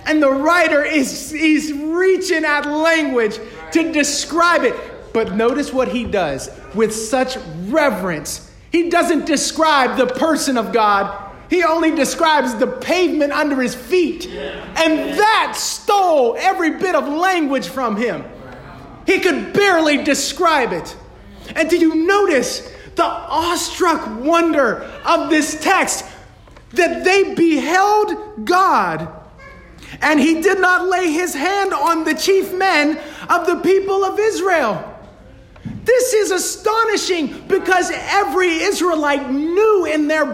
And 0.06 0.22
the 0.22 0.32
writer 0.32 0.84
is 0.84 1.32
he's 1.32 1.72
reaching 1.72 2.44
at 2.44 2.66
language 2.66 3.40
to 3.72 3.92
describe 3.92 4.64
it. 4.64 4.76
But 5.14 5.34
notice 5.34 5.72
what 5.72 5.88
he 5.88 6.04
does 6.04 6.50
with 6.76 6.94
such 6.94 7.38
reverence. 7.68 8.52
He 8.72 8.90
doesn't 8.90 9.26
describe 9.26 9.98
the 9.98 10.08
person 10.08 10.58
of 10.58 10.74
God, 10.74 11.27
he 11.50 11.64
only 11.64 11.92
describes 11.92 12.56
the 12.56 12.68
pavement 12.68 13.32
under 13.32 13.62
his 13.62 13.74
feet. 13.74 14.28
And 14.28 15.18
that 15.18 15.54
stole 15.56 16.36
every 16.38 16.72
bit 16.72 16.96
of 16.96 17.08
language 17.08 17.68
from 17.68 17.96
him. 17.96 18.24
He 19.06 19.20
could 19.20 19.54
barely 19.54 20.04
describe 20.04 20.74
it. 20.74 20.96
And 21.56 21.70
did 21.70 21.82
you 21.82 21.96
notice 21.96 22.72
the 22.96 23.06
awestruck 23.06 24.20
wonder 24.20 24.82
of 25.06 25.30
this 25.30 25.62
text 25.62 26.06
that 26.72 27.06
they 27.06 27.34
beheld 27.34 28.46
God 28.46 29.08
and 30.02 30.20
he 30.20 30.42
did 30.42 30.60
not 30.60 30.88
lay 30.88 31.12
his 31.12 31.34
hand 31.34 31.74
on 31.74 32.04
the 32.04 32.14
chief 32.14 32.54
men 32.54 33.00
of 33.30 33.48
the 33.48 33.56
people 33.62 34.04
of 34.04 34.20
Israel? 34.20 34.94
This 35.86 36.14
is 36.14 36.32
astonishing 36.32 37.48
because 37.48 37.90
every 37.94 38.50
Israelite 38.50 39.32
knew 39.32 39.86
in 39.86 40.10
their 40.10 40.26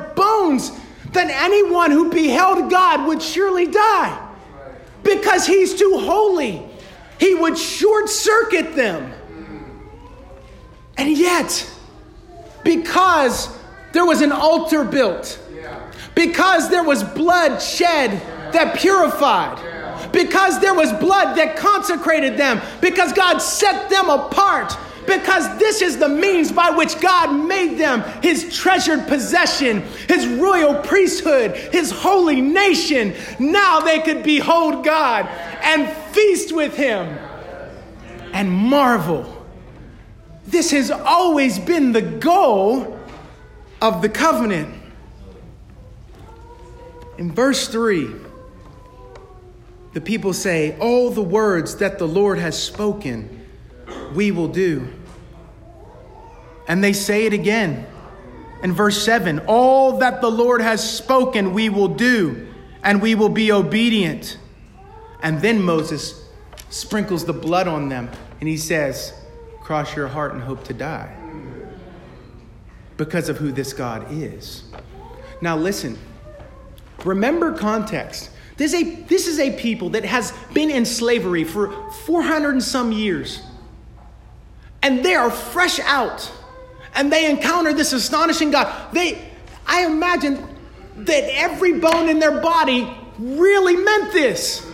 then 1.14 1.30
anyone 1.30 1.92
who 1.92 2.10
beheld 2.10 2.70
God 2.70 3.08
would 3.08 3.22
surely 3.22 3.68
die 3.68 4.20
because 5.04 5.46
he's 5.46 5.76
too 5.76 6.00
holy. 6.00 6.66
He 7.20 7.36
would 7.36 7.58
short 7.58 8.10
circuit 8.10 8.76
them. 8.76 9.14
And 10.98 11.18
yet, 11.18 11.70
because 12.64 13.50
there 13.92 14.06
was 14.06 14.22
an 14.22 14.32
altar 14.32 14.84
built, 14.84 15.40
because 16.16 16.70
there 16.70 16.84
was 16.84 17.04
blood 17.04 17.60
shed 17.60 18.12
that 18.54 18.78
purified, 18.78 20.12
because 20.12 20.60
there 20.60 20.74
was 20.74 20.92
blood 20.94 21.38
that 21.38 21.56
consecrated 21.56 22.38
them, 22.38 22.62
because 22.82 23.14
God 23.14 23.40
set 23.40 23.90
them 23.90 24.10
apart 24.10 24.78
because 25.06 25.58
this 25.58 25.82
is 25.82 25.98
the 25.98 26.10
means 26.10 26.52
by 26.52 26.70
which 26.70 27.00
God 27.00 27.34
made 27.34 27.78
them 27.78 28.02
his 28.22 28.56
treasured 28.56 29.08
possession, 29.08 29.82
his 30.08 30.28
royal 30.28 30.82
priesthood, 30.82 31.56
his 31.56 31.92
holy 31.92 32.42
nation. 32.42 33.14
Now 33.40 33.80
they 33.80 34.00
could 34.00 34.24
behold 34.24 34.84
God 34.84 35.26
and 35.62 35.90
feast 36.14 36.54
with 36.54 36.76
him 36.76 37.18
and 38.34 38.52
marvel. 38.52 39.46
This 40.46 40.72
has 40.72 40.92
always 40.92 41.60
been 41.60 41.92
the 41.92 42.02
goal 42.02 43.00
of 43.82 44.02
the 44.02 44.10
covenant. 44.10 44.74
In 47.18 47.32
verse 47.32 47.68
3, 47.68 48.10
the 49.94 50.02
people 50.02 50.34
say, 50.34 50.78
All 50.80 51.12
the 51.12 51.22
words 51.22 51.78
that 51.78 52.00
the 52.00 52.08
Lord 52.08 52.40
has 52.40 52.62
spoken 52.62 53.43
we 54.14 54.32
will 54.32 54.48
do. 54.48 54.88
And 56.68 56.84
they 56.84 56.94
say 56.94 57.26
it 57.26 57.34
again 57.34 57.86
in 58.64 58.72
verse 58.72 59.04
7 59.04 59.40
All 59.48 60.00
that 60.00 60.22
the 60.22 60.32
Lord 60.32 60.62
has 60.62 60.98
spoken, 60.98 61.54
we 61.54 61.70
will 61.70 61.90
do. 61.90 62.48
and 62.84 63.02
we 63.02 63.16
will 63.16 63.30
be 63.30 63.52
obedient. 63.52 64.38
And 65.22 65.42
then 65.42 65.62
Moses 65.62 66.28
sprinkles 66.70 67.24
the 67.24 67.34
blood 67.34 67.68
on 67.68 67.88
them 67.88 68.10
and 68.42 68.50
he 68.50 68.58
says, 68.58 69.14
Cross 69.62 69.96
your 69.96 70.10
heart 70.10 70.34
and 70.34 70.44
hope 70.44 70.66
to 70.66 70.74
die 70.74 71.16
because 72.98 73.30
of 73.30 73.38
who 73.38 73.52
this 73.52 73.74
God 73.74 74.06
is. 74.12 74.64
Now, 75.42 75.58
listen, 75.58 75.98
remember 77.06 77.54
context. 77.54 78.30
This 78.58 78.74
is, 78.74 78.82
a, 78.82 78.96
this 79.04 79.28
is 79.28 79.40
a 79.40 79.58
people 79.58 79.90
that 79.92 80.06
has 80.06 80.32
been 80.54 80.70
in 80.70 80.86
slavery 80.86 81.44
for 81.44 81.92
400 82.06 82.52
and 82.52 82.64
some 82.64 82.92
years. 82.92 83.42
And 84.84 85.04
they 85.04 85.16
are 85.16 85.32
fresh 85.32 85.80
out. 85.80 86.32
And 86.94 87.12
they 87.12 87.30
encounter 87.30 87.74
this 87.74 87.94
astonishing 87.94 88.52
God. 88.52 88.94
They, 88.94 89.20
I 89.66 89.86
imagine 89.86 90.48
that 90.98 91.24
every 91.36 91.80
bone 91.80 92.10
in 92.10 92.20
their 92.20 92.40
body 92.40 92.96
really 93.18 93.78
meant 93.78 94.14
this. 94.14 94.70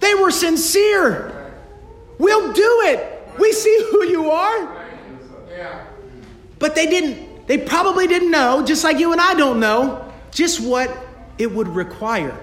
They 0.00 0.14
were 0.14 0.30
sincere. 0.30 1.54
We'll 2.18 2.52
do 2.52 2.80
it. 2.84 3.22
We 3.38 3.52
see 3.52 3.86
who 3.90 4.04
you 4.04 4.30
are. 4.30 4.86
But 6.58 6.74
they 6.74 6.86
didn't, 6.86 7.46
they 7.46 7.56
probably 7.56 8.06
didn't 8.06 8.30
know, 8.30 8.64
just 8.64 8.84
like 8.84 8.98
you 8.98 9.12
and 9.12 9.20
I 9.20 9.34
don't 9.34 9.60
know, 9.60 10.12
just 10.30 10.60
what 10.60 10.94
it 11.38 11.50
would 11.50 11.68
require. 11.68 12.36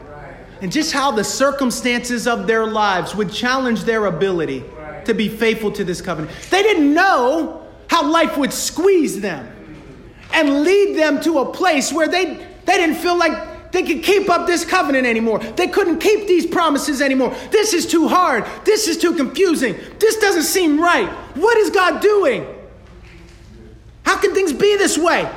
And 0.61 0.71
just 0.71 0.91
how 0.91 1.11
the 1.11 1.23
circumstances 1.23 2.27
of 2.27 2.47
their 2.47 2.65
lives 2.65 3.13
would 3.13 3.31
challenge 3.31 3.83
their 3.83 4.05
ability 4.07 4.63
to 5.07 5.13
be 5.13 5.27
faithful 5.27 5.71
to 5.71 5.83
this 5.83 6.01
covenant. 6.01 6.35
They 6.49 6.63
didn't 6.63 6.93
know 6.93 7.67
how 7.89 8.09
life 8.09 8.37
would 8.37 8.53
squeeze 8.53 9.19
them 9.19 9.51
and 10.31 10.61
lead 10.63 10.97
them 10.97 11.21
to 11.21 11.39
a 11.39 11.51
place 11.51 11.91
where 11.91 12.07
they, 12.07 12.25
they 12.65 12.77
didn't 12.77 12.97
feel 12.97 13.17
like 13.17 13.71
they 13.71 13.83
could 13.83 14.03
keep 14.03 14.29
up 14.29 14.47
this 14.47 14.63
covenant 14.63 15.05
anymore. 15.05 15.39
They 15.39 15.67
couldn't 15.67 15.99
keep 15.99 16.27
these 16.27 16.45
promises 16.45 17.01
anymore. 17.01 17.35
This 17.51 17.73
is 17.73 17.85
too 17.85 18.07
hard. 18.07 18.45
This 18.63 18.87
is 18.87 18.97
too 18.97 19.15
confusing. 19.15 19.75
This 19.99 20.17
doesn't 20.17 20.43
seem 20.43 20.79
right. 20.79 21.09
What 21.35 21.57
is 21.57 21.69
God 21.69 22.01
doing? 22.01 22.45
How 24.03 24.17
can 24.17 24.33
things 24.33 24.53
be 24.53 24.77
this 24.77 24.97
way? 24.97 25.29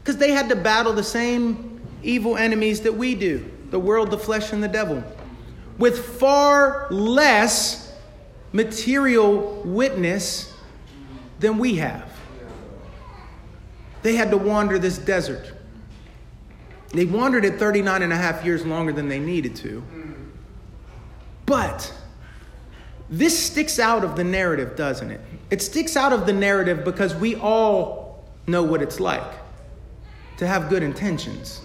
Because 0.00 0.16
they 0.16 0.30
had 0.30 0.48
to 0.50 0.56
battle 0.56 0.92
the 0.92 1.02
same 1.02 1.80
evil 2.02 2.36
enemies 2.36 2.82
that 2.82 2.94
we 2.94 3.14
do 3.14 3.50
the 3.70 3.78
world, 3.78 4.10
the 4.10 4.18
flesh, 4.18 4.52
and 4.52 4.62
the 4.62 4.68
devil 4.68 5.02
with 5.78 6.18
far 6.18 6.86
less 6.90 7.83
material 8.54 9.60
witness 9.64 10.54
than 11.40 11.58
we 11.58 11.74
have. 11.74 12.08
They 14.02 14.14
had 14.14 14.30
to 14.30 14.38
wander 14.38 14.78
this 14.78 14.96
desert. 14.96 15.52
They 16.90 17.04
wandered 17.04 17.44
it 17.44 17.58
39 17.58 18.02
and 18.02 18.12
a 18.12 18.16
half 18.16 18.44
years 18.44 18.64
longer 18.64 18.92
than 18.92 19.08
they 19.08 19.18
needed 19.18 19.56
to. 19.56 19.82
But 21.46 21.92
this 23.10 23.36
sticks 23.36 23.80
out 23.80 24.04
of 24.04 24.14
the 24.14 24.22
narrative, 24.22 24.76
doesn't 24.76 25.10
it? 25.10 25.20
It 25.50 25.60
sticks 25.60 25.96
out 25.96 26.12
of 26.12 26.24
the 26.24 26.32
narrative 26.32 26.84
because 26.84 27.12
we 27.12 27.34
all 27.34 28.24
know 28.46 28.62
what 28.62 28.80
it's 28.80 29.00
like 29.00 29.32
to 30.36 30.46
have 30.46 30.68
good 30.68 30.84
intentions, 30.84 31.60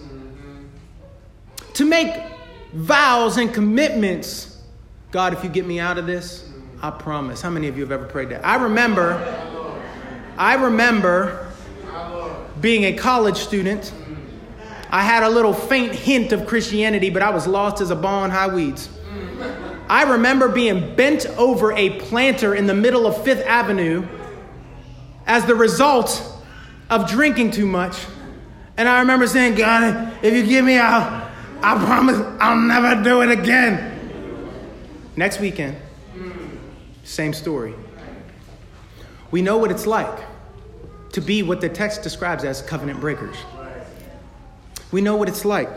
to 1.74 1.84
make 1.84 2.20
vows 2.72 3.36
and 3.36 3.54
commitments. 3.54 4.60
God, 5.12 5.32
if 5.32 5.44
you 5.44 5.50
get 5.50 5.66
me 5.66 5.78
out 5.78 5.96
of 5.96 6.06
this, 6.06 6.49
I 6.82 6.90
promise. 6.90 7.42
How 7.42 7.50
many 7.50 7.68
of 7.68 7.76
you 7.76 7.82
have 7.82 7.92
ever 7.92 8.06
prayed 8.06 8.30
that? 8.30 8.44
I 8.44 8.56
remember, 8.56 9.14
I 10.38 10.54
remember 10.54 11.46
being 12.60 12.84
a 12.84 12.92
college 12.94 13.36
student, 13.36 13.92
I 14.90 15.02
had 15.02 15.22
a 15.22 15.28
little 15.28 15.52
faint 15.52 15.94
hint 15.94 16.32
of 16.32 16.46
Christianity, 16.46 17.10
but 17.10 17.22
I 17.22 17.30
was 17.30 17.46
lost 17.46 17.80
as 17.80 17.90
a 17.90 17.96
ball 17.96 18.24
in 18.24 18.30
high 18.30 18.52
weeds. 18.52 18.88
I 19.88 20.04
remember 20.04 20.48
being 20.48 20.94
bent 20.94 21.26
over 21.36 21.72
a 21.72 21.90
planter 22.00 22.54
in 22.54 22.66
the 22.66 22.74
middle 22.74 23.06
of 23.06 23.22
Fifth 23.24 23.44
Avenue 23.44 24.06
as 25.26 25.44
the 25.46 25.54
result 25.54 26.22
of 26.88 27.08
drinking 27.08 27.52
too 27.52 27.66
much. 27.66 27.96
And 28.76 28.88
I 28.88 29.00
remember 29.00 29.26
saying, 29.26 29.56
God, 29.56 30.12
if 30.22 30.34
you 30.34 30.46
give 30.46 30.64
me 30.64 30.76
out, 30.76 31.30
I 31.62 31.84
promise 31.84 32.16
I'll 32.40 32.56
never 32.56 33.02
do 33.02 33.20
it 33.22 33.30
again. 33.30 33.86
Next 35.16 35.40
weekend, 35.40 35.76
same 37.10 37.32
story. 37.32 37.74
We 39.32 39.42
know 39.42 39.58
what 39.58 39.72
it's 39.72 39.86
like 39.86 40.20
to 41.12 41.20
be 41.20 41.42
what 41.42 41.60
the 41.60 41.68
text 41.68 42.02
describes 42.02 42.44
as 42.44 42.62
covenant 42.62 43.00
breakers. 43.00 43.36
We 44.92 45.00
know 45.00 45.16
what 45.16 45.28
it's 45.28 45.44
like 45.44 45.68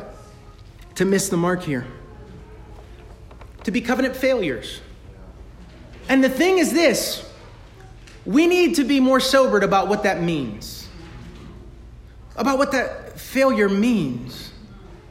to 0.96 1.06
miss 1.06 1.30
the 1.30 1.38
mark 1.38 1.64
here, 1.64 1.88
to 3.64 3.72
be 3.72 3.82
covenant 3.82 4.16
failures. 4.16 4.80
And 6.08 6.24
the 6.24 6.30
thing 6.30 6.60
is 6.60 6.72
this 6.72 7.28
we 8.26 8.46
need 8.46 8.76
to 8.76 8.84
be 8.84 9.00
more 9.00 9.20
sobered 9.20 9.64
about 9.64 9.88
what 9.88 10.04
that 10.04 10.22
means, 10.22 10.88
about 12.36 12.60
what 12.60 12.72
that 12.74 13.20
failure 13.20 13.70
means 13.70 14.52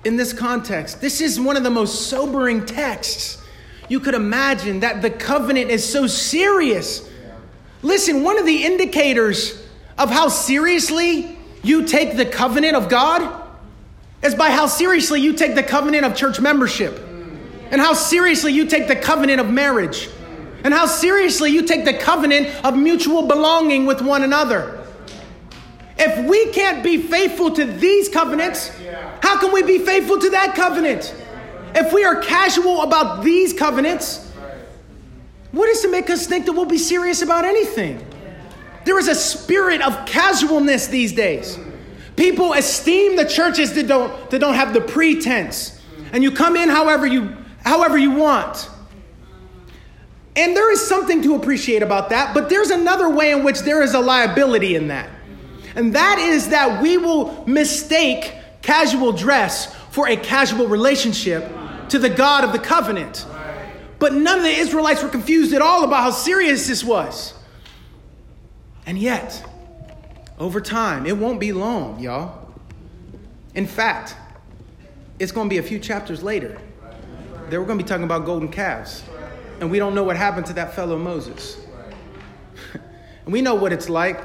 in 0.04 0.16
this 0.16 0.32
context. 0.32 1.00
This 1.00 1.20
is 1.20 1.40
one 1.40 1.56
of 1.56 1.64
the 1.64 1.70
most 1.70 2.08
sobering 2.08 2.64
texts 2.64 3.41
you 3.88 4.00
could 4.00 4.14
imagine 4.14 4.80
that 4.80 5.02
the 5.02 5.10
covenant 5.10 5.70
is 5.70 5.90
so 5.90 6.06
serious. 6.06 7.08
Listen, 7.82 8.22
one 8.22 8.38
of 8.38 8.46
the 8.46 8.64
indicators 8.64 9.66
of 9.98 10.10
how 10.10 10.28
seriously 10.28 11.36
you 11.62 11.86
take 11.86 12.16
the 12.16 12.26
covenant 12.26 12.76
of 12.76 12.88
God 12.88 13.40
is 14.22 14.34
by 14.34 14.50
how 14.50 14.66
seriously 14.66 15.20
you 15.20 15.32
take 15.32 15.54
the 15.54 15.62
covenant 15.62 16.04
of 16.06 16.14
church 16.14 16.40
membership, 16.40 16.98
and 17.70 17.80
how 17.80 17.92
seriously 17.92 18.52
you 18.52 18.66
take 18.66 18.86
the 18.86 18.96
covenant 18.96 19.40
of 19.40 19.50
marriage, 19.50 20.08
and 20.64 20.72
how 20.72 20.86
seriously 20.86 21.50
you 21.50 21.62
take 21.62 21.84
the 21.84 21.94
covenant 21.94 22.48
of 22.64 22.76
mutual 22.76 23.26
belonging 23.26 23.84
with 23.84 24.00
one 24.00 24.22
another. 24.22 24.78
If 25.98 26.28
we 26.28 26.52
can't 26.52 26.82
be 26.82 26.98
faithful 26.98 27.50
to 27.52 27.64
these 27.64 28.08
covenants, 28.08 28.70
how 29.22 29.38
can 29.38 29.52
we 29.52 29.62
be 29.62 29.78
faithful 29.78 30.18
to 30.18 30.30
that 30.30 30.54
covenant? 30.54 31.14
If 31.74 31.92
we 31.92 32.04
are 32.04 32.16
casual 32.16 32.82
about 32.82 33.24
these 33.24 33.52
covenants, 33.52 34.30
what 35.52 35.68
is 35.68 35.82
to 35.82 35.90
make 35.90 36.10
us 36.10 36.26
think 36.26 36.46
that 36.46 36.52
we'll 36.52 36.64
be 36.64 36.78
serious 36.78 37.22
about 37.22 37.44
anything? 37.44 38.04
There 38.84 38.98
is 38.98 39.08
a 39.08 39.14
spirit 39.14 39.80
of 39.80 40.06
casualness 40.06 40.88
these 40.88 41.12
days. 41.12 41.58
People 42.16 42.52
esteem 42.52 43.16
the 43.16 43.24
churches 43.24 43.72
that 43.74 43.86
don't, 43.86 44.30
that 44.30 44.38
don't 44.38 44.54
have 44.54 44.74
the 44.74 44.80
pretense. 44.80 45.80
And 46.12 46.22
you 46.22 46.30
come 46.30 46.56
in 46.56 46.68
however 46.68 47.06
you, 47.06 47.36
however 47.64 47.96
you 47.96 48.10
want. 48.12 48.68
And 50.34 50.56
there 50.56 50.70
is 50.72 50.86
something 50.86 51.22
to 51.22 51.34
appreciate 51.34 51.82
about 51.82 52.10
that, 52.10 52.34
but 52.34 52.48
there's 52.48 52.70
another 52.70 53.08
way 53.08 53.32
in 53.32 53.44
which 53.44 53.60
there 53.60 53.82
is 53.82 53.94
a 53.94 54.00
liability 54.00 54.74
in 54.76 54.88
that. 54.88 55.08
And 55.74 55.94
that 55.94 56.18
is 56.18 56.48
that 56.48 56.82
we 56.82 56.96
will 56.96 57.46
mistake 57.46 58.34
casual 58.62 59.12
dress 59.12 59.74
for 59.90 60.08
a 60.08 60.16
casual 60.16 60.66
relationship 60.66 61.50
to 61.92 61.98
the 61.98 62.08
God 62.08 62.42
of 62.42 62.52
the 62.52 62.58
covenant. 62.58 63.26
But 63.98 64.14
none 64.14 64.38
of 64.38 64.44
the 64.44 64.50
Israelites 64.50 65.02
were 65.02 65.10
confused 65.10 65.52
at 65.52 65.60
all 65.60 65.84
about 65.84 66.04
how 66.04 66.10
serious 66.10 66.66
this 66.66 66.82
was. 66.82 67.34
And 68.86 68.98
yet, 68.98 69.44
over 70.38 70.62
time, 70.62 71.04
it 71.04 71.18
won't 71.18 71.38
be 71.38 71.52
long, 71.52 72.00
y'all. 72.00 72.48
In 73.54 73.66
fact, 73.66 74.16
it's 75.18 75.32
going 75.32 75.50
to 75.50 75.52
be 75.52 75.58
a 75.58 75.62
few 75.62 75.78
chapters 75.78 76.22
later 76.22 76.58
that 77.50 77.60
we're 77.60 77.66
going 77.66 77.78
to 77.78 77.84
be 77.84 77.88
talking 77.88 78.04
about 78.04 78.24
golden 78.24 78.48
calves. 78.48 79.04
And 79.60 79.70
we 79.70 79.78
don't 79.78 79.94
know 79.94 80.02
what 80.02 80.16
happened 80.16 80.46
to 80.46 80.54
that 80.54 80.74
fellow 80.74 80.96
Moses. 80.96 81.58
and 82.72 83.32
we 83.34 83.42
know 83.42 83.54
what 83.54 83.70
it's 83.70 83.90
like 83.90 84.18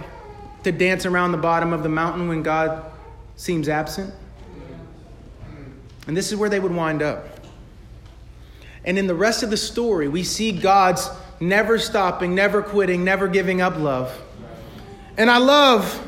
to 0.63 0.71
dance 0.71 1.05
around 1.05 1.33
the 1.33 1.37
bottom 1.37 1.73
of 1.73 1.83
the 1.83 1.89
mountain 1.89 2.29
when 2.29 2.43
God 2.43 2.89
seems 3.35 3.67
absent. 3.67 4.13
And 6.07 6.15
this 6.15 6.31
is 6.31 6.37
where 6.37 6.49
they 6.49 6.61
would 6.61 6.73
wind 6.73 7.01
up. 7.01 7.36
And 8.87 8.97
in 8.97 9.05
the 9.05 9.13
rest 9.13 9.43
of 9.43 9.49
the 9.49 9.57
story, 9.57 10.07
we 10.07 10.23
see 10.23 10.53
God's 10.53 11.09
never 11.41 11.77
stopping, 11.77 12.33
never 12.33 12.63
quitting, 12.63 13.03
never 13.03 13.27
giving 13.27 13.59
up 13.59 13.77
love. 13.77 14.17
And 15.17 15.29
I 15.29 15.39
love 15.39 16.07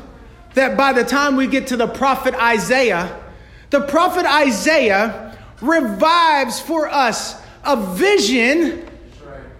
that 0.54 0.78
by 0.78 0.94
the 0.94 1.04
time 1.04 1.36
we 1.36 1.46
get 1.46 1.66
to 1.68 1.76
the 1.76 1.86
prophet 1.86 2.34
Isaiah, 2.34 3.22
the 3.68 3.82
prophet 3.82 4.24
Isaiah 4.24 5.38
revives 5.60 6.58
for 6.58 6.88
us 6.88 7.40
a 7.64 7.76
vision 7.76 8.88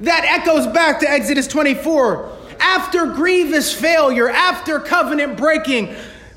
that 0.01 0.25
echoes 0.25 0.67
back 0.69 1.01
to 1.01 1.11
Exodus 1.11 1.47
24. 1.47 2.39
After 2.59 3.05
grievous 3.05 3.71
failure, 3.71 4.31
after 4.31 4.81
covenant 4.81 5.37
breaking, 5.37 5.95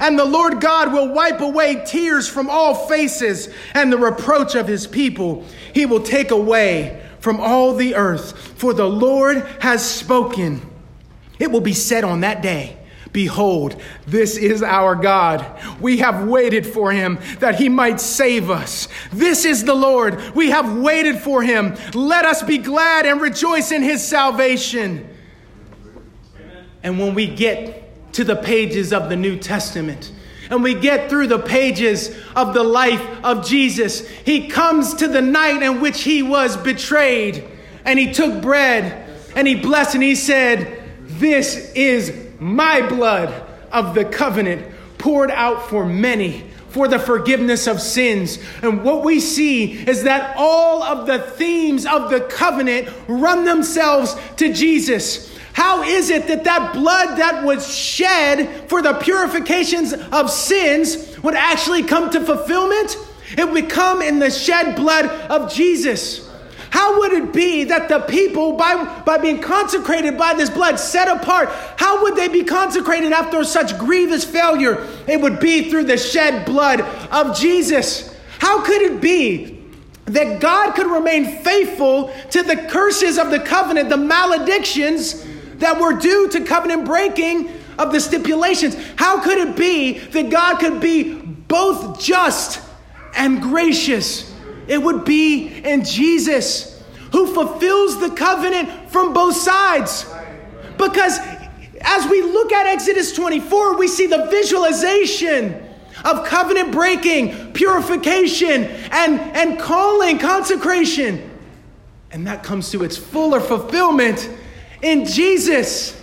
And 0.00 0.18
the 0.18 0.24
Lord 0.24 0.60
God 0.60 0.92
will 0.92 1.12
wipe 1.12 1.40
away 1.40 1.82
tears 1.86 2.28
from 2.28 2.48
all 2.48 2.86
faces 2.86 3.48
and 3.74 3.92
the 3.92 3.98
reproach 3.98 4.54
of 4.54 4.68
his 4.68 4.86
people. 4.86 5.44
He 5.74 5.86
will 5.86 6.02
take 6.02 6.30
away 6.30 7.04
from 7.20 7.40
all 7.40 7.74
the 7.74 7.94
earth, 7.94 8.36
for 8.56 8.72
the 8.72 8.88
Lord 8.88 9.38
has 9.60 9.88
spoken. 9.88 10.62
It 11.38 11.50
will 11.50 11.60
be 11.60 11.72
said 11.72 12.04
on 12.04 12.20
that 12.20 12.42
day. 12.42 12.76
Behold, 13.12 13.80
this 14.06 14.36
is 14.36 14.62
our 14.62 14.94
God. 14.94 15.44
We 15.80 15.98
have 15.98 16.28
waited 16.28 16.66
for 16.66 16.92
him 16.92 17.18
that 17.40 17.56
he 17.56 17.68
might 17.68 18.00
save 18.00 18.50
us. 18.50 18.86
This 19.10 19.44
is 19.44 19.64
the 19.64 19.74
Lord. 19.74 20.20
We 20.34 20.50
have 20.50 20.76
waited 20.76 21.18
for 21.18 21.42
him. 21.42 21.76
Let 21.94 22.24
us 22.24 22.42
be 22.42 22.58
glad 22.58 23.06
and 23.06 23.20
rejoice 23.20 23.72
in 23.72 23.82
his 23.82 24.06
salvation. 24.06 25.08
And 26.82 26.98
when 26.98 27.14
we 27.14 27.26
get 27.26 27.87
to 28.12 28.24
the 28.24 28.36
pages 28.36 28.92
of 28.92 29.08
the 29.08 29.16
New 29.16 29.38
Testament, 29.38 30.12
and 30.50 30.62
we 30.62 30.74
get 30.74 31.10
through 31.10 31.26
the 31.26 31.38
pages 31.38 32.16
of 32.34 32.54
the 32.54 32.64
life 32.64 33.02
of 33.22 33.46
Jesus, 33.46 34.08
he 34.08 34.48
comes 34.48 34.94
to 34.94 35.08
the 35.08 35.20
night 35.22 35.62
in 35.62 35.80
which 35.80 36.02
he 36.02 36.22
was 36.22 36.56
betrayed, 36.56 37.44
and 37.84 37.98
he 37.98 38.12
took 38.12 38.40
bread 38.42 39.08
and 39.34 39.46
he 39.46 39.54
blessed 39.54 39.94
and 39.94 40.02
he 40.02 40.14
said, 40.14 40.82
This 41.00 41.72
is 41.74 42.12
my 42.40 42.86
blood 42.86 43.32
of 43.70 43.94
the 43.94 44.04
covenant 44.04 44.66
poured 44.98 45.30
out 45.30 45.68
for 45.68 45.86
many 45.86 46.44
for 46.70 46.88
the 46.88 46.98
forgiveness 46.98 47.66
of 47.66 47.80
sins. 47.80 48.38
And 48.62 48.84
what 48.84 49.04
we 49.04 49.20
see 49.20 49.72
is 49.72 50.02
that 50.02 50.36
all 50.36 50.82
of 50.82 51.06
the 51.06 51.18
themes 51.18 51.86
of 51.86 52.10
the 52.10 52.20
covenant 52.20 52.88
run 53.06 53.44
themselves 53.44 54.16
to 54.36 54.52
Jesus. 54.52 55.34
How 55.58 55.82
is 55.82 56.08
it 56.08 56.28
that 56.28 56.44
that 56.44 56.72
blood 56.72 57.18
that 57.18 57.42
was 57.42 57.66
shed 57.66 58.68
for 58.68 58.80
the 58.80 58.94
purifications 58.94 59.92
of 59.92 60.30
sins 60.30 61.18
would 61.18 61.34
actually 61.34 61.82
come 61.82 62.10
to 62.10 62.20
fulfillment? 62.20 62.96
It 63.36 63.50
would 63.50 63.68
come 63.68 64.00
in 64.00 64.20
the 64.20 64.30
shed 64.30 64.76
blood 64.76 65.06
of 65.28 65.52
Jesus. 65.52 66.30
How 66.70 67.00
would 67.00 67.12
it 67.12 67.32
be 67.32 67.64
that 67.64 67.88
the 67.88 67.98
people, 67.98 68.52
by, 68.52 69.02
by 69.04 69.18
being 69.18 69.40
consecrated 69.40 70.16
by 70.16 70.32
this 70.34 70.48
blood, 70.48 70.78
set 70.78 71.08
apart, 71.08 71.48
how 71.76 72.04
would 72.04 72.14
they 72.14 72.28
be 72.28 72.44
consecrated 72.44 73.10
after 73.10 73.42
such 73.42 73.76
grievous 73.78 74.22
failure? 74.22 74.86
It 75.08 75.20
would 75.20 75.40
be 75.40 75.70
through 75.70 75.84
the 75.84 75.98
shed 75.98 76.46
blood 76.46 76.82
of 77.10 77.36
Jesus. 77.36 78.16
How 78.38 78.62
could 78.62 78.80
it 78.80 79.00
be 79.00 79.60
that 80.04 80.38
God 80.38 80.76
could 80.76 80.86
remain 80.86 81.42
faithful 81.42 82.14
to 82.30 82.44
the 82.44 82.56
curses 82.70 83.18
of 83.18 83.32
the 83.32 83.40
covenant, 83.40 83.88
the 83.88 83.96
maledictions 83.96 85.24
that 85.58 85.80
were 85.80 85.94
due 85.94 86.28
to 86.30 86.44
covenant 86.44 86.84
breaking 86.84 87.50
of 87.78 87.92
the 87.92 88.00
stipulations? 88.00 88.76
How 88.96 89.20
could 89.22 89.38
it 89.38 89.56
be 89.56 89.98
that 89.98 90.30
God 90.30 90.58
could 90.58 90.80
be 90.80 91.14
both 91.14 92.00
just 92.00 92.60
and 93.14 93.42
gracious? 93.42 94.34
It 94.66 94.82
would 94.82 95.04
be 95.04 95.48
in 95.48 95.84
Jesus 95.84 96.82
who 97.12 97.32
fulfills 97.32 97.98
the 98.00 98.10
covenant 98.10 98.90
from 98.90 99.12
both 99.12 99.36
sides. 99.36 100.06
Because 100.76 101.18
as 101.80 102.06
we 102.10 102.22
look 102.22 102.52
at 102.52 102.66
Exodus 102.66 103.12
24, 103.12 103.78
we 103.78 103.88
see 103.88 104.06
the 104.06 104.26
visualization 104.26 105.64
of 106.04 106.24
covenant 106.26 106.72
breaking, 106.72 107.52
purification, 107.52 108.64
and, 108.64 109.20
and 109.20 109.58
calling, 109.58 110.18
consecration. 110.18 111.28
And 112.10 112.26
that 112.26 112.42
comes 112.42 112.70
to 112.70 112.84
its 112.84 112.96
fuller 112.96 113.40
fulfillment 113.40 114.30
in 114.82 115.04
Jesus. 115.04 115.98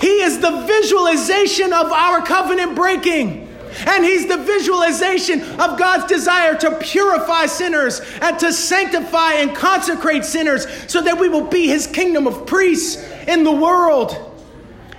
He 0.00 0.22
is 0.22 0.40
the 0.40 0.62
visualization 0.66 1.72
of 1.72 1.92
our 1.92 2.22
covenant 2.22 2.74
breaking. 2.74 3.48
And 3.86 4.04
he's 4.04 4.26
the 4.26 4.36
visualization 4.36 5.42
of 5.42 5.78
God's 5.78 6.06
desire 6.06 6.56
to 6.56 6.76
purify 6.76 7.46
sinners 7.46 8.00
and 8.20 8.38
to 8.40 8.52
sanctify 8.52 9.34
and 9.34 9.54
consecrate 9.54 10.24
sinners 10.24 10.66
so 10.90 11.00
that 11.02 11.18
we 11.18 11.28
will 11.28 11.46
be 11.46 11.68
his 11.68 11.86
kingdom 11.86 12.26
of 12.26 12.46
priests 12.46 13.02
in 13.28 13.44
the 13.44 13.52
world. 13.52 14.16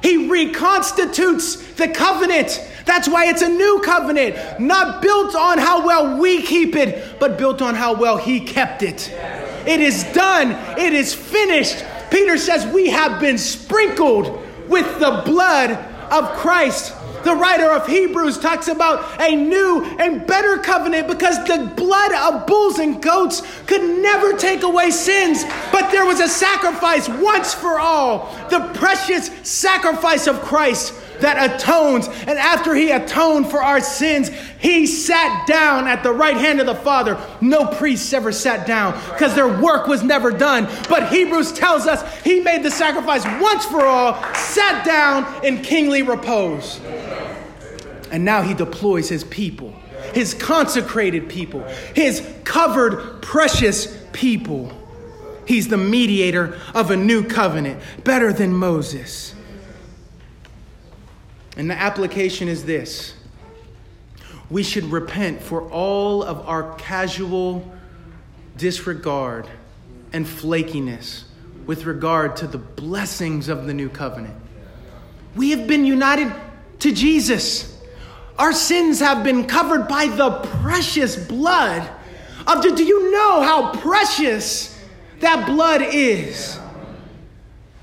He 0.02 0.30
reconstitutes 0.30 1.58
the 1.74 1.90
covenant. 1.90 2.66
That's 2.86 3.08
why 3.08 3.26
it's 3.28 3.42
a 3.42 3.50
new 3.50 3.82
covenant, 3.84 4.60
not 4.60 5.02
built 5.02 5.36
on 5.36 5.58
how 5.58 5.86
well 5.86 6.18
we 6.20 6.42
keep 6.42 6.76
it, 6.76 7.20
but 7.20 7.38
built 7.38 7.62
on 7.62 7.76
how 7.76 7.94
well 7.94 8.18
he 8.18 8.40
kept 8.40 8.84
it. 8.84 9.10
It 9.68 9.80
is 9.80 10.04
done, 10.14 10.52
it 10.80 10.94
is 10.94 11.14
finished. 11.14 11.84
Peter 12.12 12.38
says 12.38 12.66
we 12.68 12.90
have 12.90 13.20
been 13.20 13.38
sprinkled 13.38 14.40
with 14.68 15.00
the 15.00 15.24
blood 15.26 15.72
of 16.12 16.38
Christ. 16.38 16.94
The 17.24 17.36
writer 17.36 17.72
of 17.72 17.88
Hebrews 17.88 18.40
talks 18.40 18.68
about 18.68 19.22
a 19.22 19.36
new 19.36 19.84
and 20.00 20.26
better 20.26 20.58
covenant 20.58 21.08
because 21.08 21.38
the 21.46 21.72
blood 21.76 22.12
of 22.14 22.48
bulls 22.48 22.80
and 22.80 23.02
goats 23.02 23.42
could 23.66 24.02
never 24.02 24.34
take 24.34 24.64
away 24.64 24.92
sins. 24.92 25.44
But 25.72 25.92
there 25.92 26.06
was 26.06 26.20
a 26.20 26.28
sacrifice 26.28 27.08
once 27.08 27.54
for 27.54 27.80
all, 27.80 28.36
the 28.50 28.72
precious 28.74 29.30
sacrifice 29.48 30.28
of 30.28 30.42
Christ 30.42 30.94
that 31.22 31.56
atones. 31.56 32.08
And 32.08 32.38
after 32.38 32.76
he 32.76 32.92
atoned 32.92 33.50
for 33.50 33.62
our 33.62 33.80
sins, 33.80 34.30
he 34.60 34.86
sat 34.86 35.48
down 35.48 35.88
at 35.88 36.04
the 36.04 36.12
right 36.12 36.38
hand 36.38 36.60
of 36.60 36.66
the 36.66 36.76
Father. 36.76 37.20
No 37.42 37.66
priests 37.66 38.14
ever 38.14 38.32
sat 38.32 38.68
down 38.68 38.94
because 39.12 39.34
their 39.36 39.62
work 39.62 39.88
was 39.88 40.04
never 40.04 40.32
done. 40.32 40.66
But 40.90 41.10
Hebrews 41.10 41.54
tells 41.54 41.88
us 41.88 42.22
he 42.24 42.40
made 42.40 42.64
the 42.64 42.72
sacrifice 42.72 43.26
once 43.42 43.66
for 43.66 43.86
all, 43.86 44.22
sat 44.34 44.86
down 44.86 45.46
in 45.46 45.62
kingly 45.62 46.04
repose. 46.04 46.80
And 48.12 48.26
now 48.26 48.42
he 48.42 48.54
deploys 48.54 49.08
his 49.08 49.24
people, 49.24 49.74
his 50.14 50.34
consecrated 50.34 51.30
people, 51.30 51.64
his 51.96 52.28
covered, 52.44 53.22
precious 53.22 53.98
people. 54.12 54.72
He's 55.46 55.70
the 55.70 55.78
mediator 55.78 56.60
of 56.74 56.92
a 56.92 56.98
new 56.98 57.24
covenant, 57.24 57.82
better 58.04 58.32
than 58.32 58.54
Moses. 58.54 59.34
And 61.58 61.70
the 61.70 61.76
application 61.76 62.48
is 62.48 62.66
this 62.66 63.14
we 64.50 64.64
should 64.64 64.86
repent 64.86 65.42
for 65.42 65.62
all 65.70 66.24
of 66.24 66.48
our 66.48 66.76
casual 66.76 67.72
disregard 68.58 69.48
and 70.12 70.26
flakiness 70.26 71.24
with 71.66 71.86
regard 71.86 72.36
to 72.38 72.48
the 72.48 72.58
blessings 72.58 73.48
of 73.48 73.66
the 73.66 73.74
new 73.74 73.88
covenant. 73.88 74.36
We 75.36 75.52
have 75.52 75.68
been 75.68 75.86
united 75.86 76.34
to 76.80 76.92
Jesus. 76.92 77.80
Our 78.38 78.52
sins 78.52 79.00
have 79.00 79.24
been 79.24 79.46
covered 79.48 79.88
by 79.88 80.08
the 80.08 80.32
precious 80.62 81.16
blood 81.16 81.90
of 82.48 82.62
do 82.62 82.84
you 82.84 83.12
know 83.12 83.42
how 83.42 83.72
precious 83.74 84.78
that 85.20 85.46
blood 85.46 85.82
is? 85.82 86.60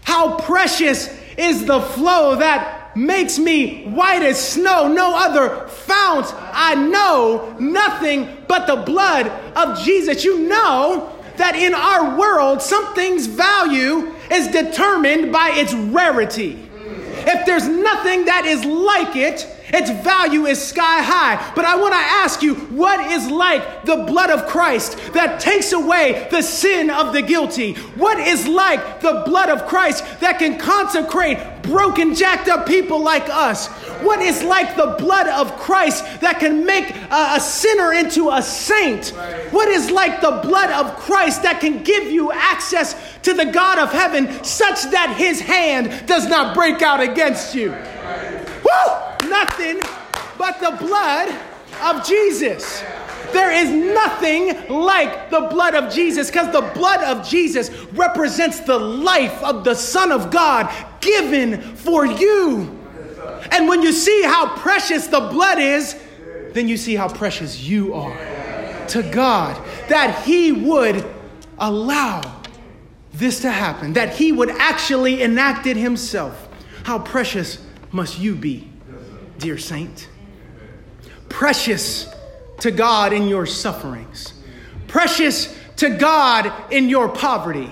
How 0.03 0.37
precious 0.39 1.09
is 1.37 1.65
the 1.65 1.81
flow 1.81 2.37
that 2.37 2.78
makes 2.95 3.39
me 3.39 3.85
white 3.85 4.23
as 4.23 4.39
snow. 4.39 4.89
No 4.89 5.17
other 5.17 5.69
fount 5.69 6.33
I 6.37 6.75
know, 6.75 7.57
nothing 7.59 8.29
but 8.47 8.67
the 8.67 8.77
blood 8.77 9.27
of 9.57 9.79
Jesus. 9.85 10.25
You 10.25 10.41
know 10.49 11.13
that 11.37 11.55
in 11.55 11.75
our 11.75 12.19
world, 12.19 12.61
something's 12.61 13.27
value 13.27 14.13
is 14.31 14.49
determined 14.49 15.33
by 15.33 15.51
its 15.55 15.73
rarity. 15.73 16.69
If 17.21 17.47
there's 17.47 17.69
nothing 17.69 18.25
that 18.27 18.45
is 18.47 18.65
like 18.65 19.17
it, 19.17 19.47
its 19.73 19.91
value 20.03 20.47
is 20.47 20.63
sky 20.63 21.03
high. 21.03 21.53
But 21.55 21.65
I 21.65 21.77
want 21.77 21.93
to 21.93 21.99
ask 21.99 22.43
you, 22.43 22.55
what 22.55 23.01
is 23.13 23.31
like 23.31 23.85
the 23.85 23.97
blood 23.97 24.31
of 24.31 24.47
Christ 24.47 25.13
that 25.13 25.41
takes 25.41 25.73
away 25.73 26.29
the 26.31 26.43
sin 26.43 26.91
of 26.91 27.13
the 27.13 27.23
guilty? 27.23 27.75
What 27.97 28.19
is 28.19 28.47
like 28.47 29.01
the 29.01 29.23
blood 29.27 29.51
of 29.51 29.67
Christ 29.67 30.05
that 30.21 30.39
can 30.39 30.59
consecrate 30.59 31.39
broken, 31.63 32.15
jacked 32.15 32.49
up 32.49 32.67
people 32.67 33.03
like 33.03 33.29
us? 33.29 33.67
What 34.03 34.21
is 34.21 34.43
like 34.43 34.77
the 34.77 34.97
blood 34.99 35.29
of 35.29 35.57
Christ 35.59 36.21
that 36.21 36.39
can 36.41 36.65
make 36.65 36.95
a, 36.95 37.35
a 37.37 37.41
sinner 37.41 37.93
into 37.93 38.31
a 38.31 38.43
saint? 38.43 39.09
What 39.51 39.69
is 39.69 39.91
like 39.91 40.21
the 40.21 40.41
blood 40.43 40.71
of 40.71 40.97
Christ 40.97 41.43
that 41.43 41.61
can 41.61 41.83
give 41.83 42.11
you 42.11 42.33
access 42.33 42.95
to 43.23 43.35
the 43.35 43.47
God 43.47 43.79
of 43.79 43.93
heaven 43.93 44.45
such 44.45 44.83
that 44.91 45.15
his 45.19 45.41
hand 45.41 46.07
does 46.07 46.27
not 46.27 46.55
break 46.55 46.81
out 46.81 47.01
against 47.01 47.55
you? 47.55 47.71
Woo! 47.71 49.08
Nothing 49.29 49.81
but 50.37 50.61
the 50.61 50.77
blood 50.85 51.35
of 51.83 52.07
Jesus. 52.07 52.83
There 53.33 53.53
is 53.53 53.71
nothing 53.71 54.69
like 54.69 55.31
the 55.31 55.43
blood 55.43 55.75
of 55.75 55.93
Jesus 55.93 56.31
because 56.31 56.51
the 56.53 56.71
blood 56.75 57.03
of 57.05 57.29
Jesus 57.29 57.71
represents 57.93 58.61
the 58.61 58.79
life 58.79 59.43
of 59.43 59.65
the 59.65 59.75
Son 59.75 60.13
of 60.13 60.31
God 60.31 60.73
given 61.01 61.61
for 61.77 62.07
you. 62.07 62.75
And 63.51 63.69
when 63.69 63.83
you 63.83 63.93
see 63.93 64.23
how 64.23 64.57
precious 64.57 65.07
the 65.07 65.21
blood 65.21 65.59
is, 65.59 66.01
then 66.53 66.69
you 66.69 66.77
see 66.77 66.95
how 66.95 67.09
precious 67.09 67.61
you 67.61 67.95
are 67.95 68.17
to 68.89 69.03
God. 69.03 69.63
That 69.89 70.25
He 70.25 70.53
would 70.53 71.05
allow 71.59 72.23
this 73.13 73.41
to 73.41 73.51
happen, 73.51 73.93
that 73.95 74.15
He 74.15 74.33
would 74.33 74.51
actually 74.51 75.23
enact 75.23 75.67
it 75.67 75.77
Himself. 75.77 76.49
How 76.85 76.99
precious 76.99 77.59
must 77.93 78.19
you 78.19 78.35
be, 78.35 78.69
dear 79.39 79.59
saint? 79.59 80.09
Precious 81.29 82.09
to 82.61 82.71
God 82.71 83.13
in 83.13 83.29
your 83.29 83.47
sufferings, 83.47 84.35
precious 84.87 85.57
to 85.77 85.91
God 85.91 86.53
in 86.73 86.89
your 86.89 87.09
poverty, 87.09 87.71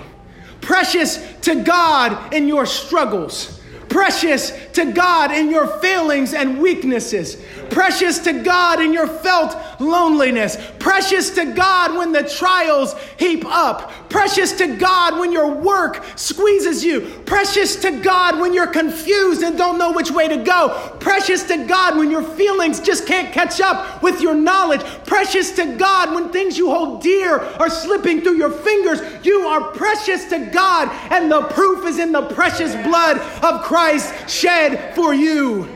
precious 0.61 1.17
to 1.43 1.63
God 1.63 2.33
in 2.33 2.49
your 2.49 2.67
struggles 2.67 3.57
precious 3.89 4.53
to 4.73 4.93
God 4.93 5.31
in 5.31 5.51
your 5.51 5.67
failings 5.79 6.35
and 6.35 6.61
weaknesses, 6.61 7.43
precious 7.71 8.19
to 8.21 8.43
God 8.43 8.81
in 8.81 8.93
your 8.93 9.07
felt 9.07 9.57
loneliness, 9.81 10.57
precious 10.79 11.31
to 11.31 11.53
God 11.53 11.97
when 11.97 12.13
the 12.13 12.23
trials 12.23 12.95
heap 13.19 13.45
up, 13.47 13.91
precious 14.09 14.53
to 14.53 14.77
God 14.77 15.19
when 15.19 15.33
your 15.33 15.53
work 15.53 16.03
squeezes 16.17 16.85
you, 16.85 17.01
precious 17.27 17.77
to 17.77 18.01
God 18.01 18.41
when 18.41 18.55
you're 18.55 18.67
confused 18.67 19.43
and 19.43 19.59
don't 19.59 19.79
know 19.79 19.93
which 19.93 20.11
way 20.11 20.29
to 20.29 20.37
go, 20.39 20.97
precious 21.01 21.43
to 21.45 21.67
God 21.67 21.97
when 21.97 22.11
your 22.11 22.23
feelings 22.23 22.81
just 22.81 23.07
can't 23.07 23.33
catch 23.33 23.61
up 23.61 24.03
with 24.03 24.21
your 24.21 24.35
knowledge, 24.35 24.81
precious 25.05 25.53
to 25.57 25.77
God 25.77 26.15
when 26.15 26.31
things 26.31 26.57
you 26.57 26.71
hold 26.71 27.03
dear 27.03 27.39
are 27.39 27.71
slipping 27.71 28.21
through 28.21 28.37
your 28.37 28.51
fingers. 28.51 29.01
You 29.25 29.41
are 29.43 29.71
precious 29.73 30.25
to 30.27 30.47
God, 30.47 30.89
and 31.13 31.31
the 31.31 31.43
proof 31.43 31.87
is 31.87 31.99
in 31.99 32.13
the 32.13 32.23
precious 32.23 32.75
blood 32.87 33.19
of 33.43 33.63
Christ 33.63 34.29
shed 34.29 34.95
for 34.95 35.15
you. 35.15 35.76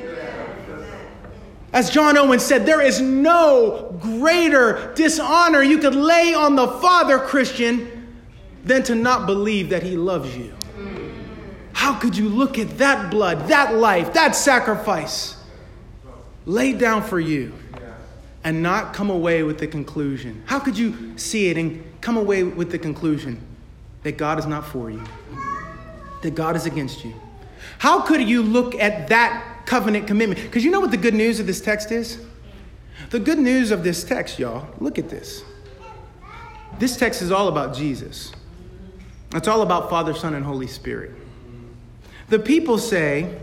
As 1.72 1.88
John 1.88 2.16
Owen 2.16 2.40
said, 2.40 2.66
there 2.66 2.80
is 2.80 3.00
no 3.00 3.96
greater 4.00 4.92
dishonor 4.96 5.62
you 5.62 5.78
could 5.78 5.94
lay 5.94 6.34
on 6.34 6.56
the 6.56 6.66
Father, 6.66 7.18
Christian, 7.18 8.08
than 8.64 8.82
to 8.84 8.94
not 8.94 9.26
believe 9.26 9.70
that 9.70 9.82
He 9.82 9.96
loves 9.96 10.36
you. 10.36 10.52
How 11.72 11.98
could 11.98 12.16
you 12.16 12.28
look 12.28 12.58
at 12.58 12.78
that 12.78 13.10
blood, 13.10 13.48
that 13.48 13.74
life, 13.76 14.12
that 14.14 14.34
sacrifice 14.34 15.36
laid 16.44 16.78
down 16.78 17.02
for 17.02 17.20
you 17.20 17.54
and 18.42 18.62
not 18.62 18.92
come 18.92 19.08
away 19.08 19.42
with 19.44 19.58
the 19.58 19.66
conclusion? 19.66 20.42
How 20.46 20.58
could 20.58 20.76
you 20.76 21.16
see 21.16 21.48
it 21.48 21.56
and 21.56 21.84
come 22.00 22.16
away 22.16 22.42
with 22.42 22.70
the 22.70 22.78
conclusion 22.78 23.40
that 24.02 24.18
God 24.18 24.38
is 24.38 24.46
not 24.46 24.66
for 24.66 24.90
you, 24.90 25.02
that 26.22 26.34
God 26.34 26.56
is 26.56 26.66
against 26.66 27.04
you? 27.04 27.14
How 27.78 28.00
could 28.02 28.28
you 28.28 28.42
look 28.42 28.74
at 28.74 29.08
that 29.08 29.59
covenant 29.70 30.08
commitment. 30.08 30.42
Because 30.42 30.64
you 30.64 30.72
know 30.72 30.80
what 30.80 30.90
the 30.90 30.96
good 30.96 31.14
news 31.14 31.38
of 31.38 31.46
this 31.46 31.60
text 31.60 31.92
is? 31.92 32.18
The 33.10 33.20
good 33.20 33.38
news 33.38 33.70
of 33.70 33.84
this 33.84 34.02
text, 34.02 34.36
y'all, 34.36 34.68
look 34.80 34.98
at 34.98 35.08
this. 35.08 35.44
This 36.80 36.96
text 36.96 37.22
is 37.22 37.30
all 37.30 37.46
about 37.46 37.72
Jesus. 37.72 38.32
It's 39.32 39.46
all 39.46 39.62
about 39.62 39.88
Father, 39.88 40.12
Son, 40.12 40.34
and 40.34 40.44
Holy 40.44 40.66
Spirit. 40.66 41.12
The 42.30 42.40
people 42.40 42.78
say, 42.78 43.38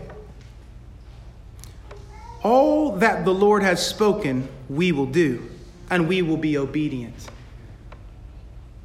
All 2.42 2.92
that 2.96 3.24
the 3.24 3.32
Lord 3.32 3.62
has 3.62 3.84
spoken, 3.84 4.50
we 4.68 4.92
will 4.92 5.06
do, 5.06 5.48
and 5.88 6.06
we 6.06 6.20
will 6.20 6.36
be 6.36 6.58
obedient. 6.58 7.26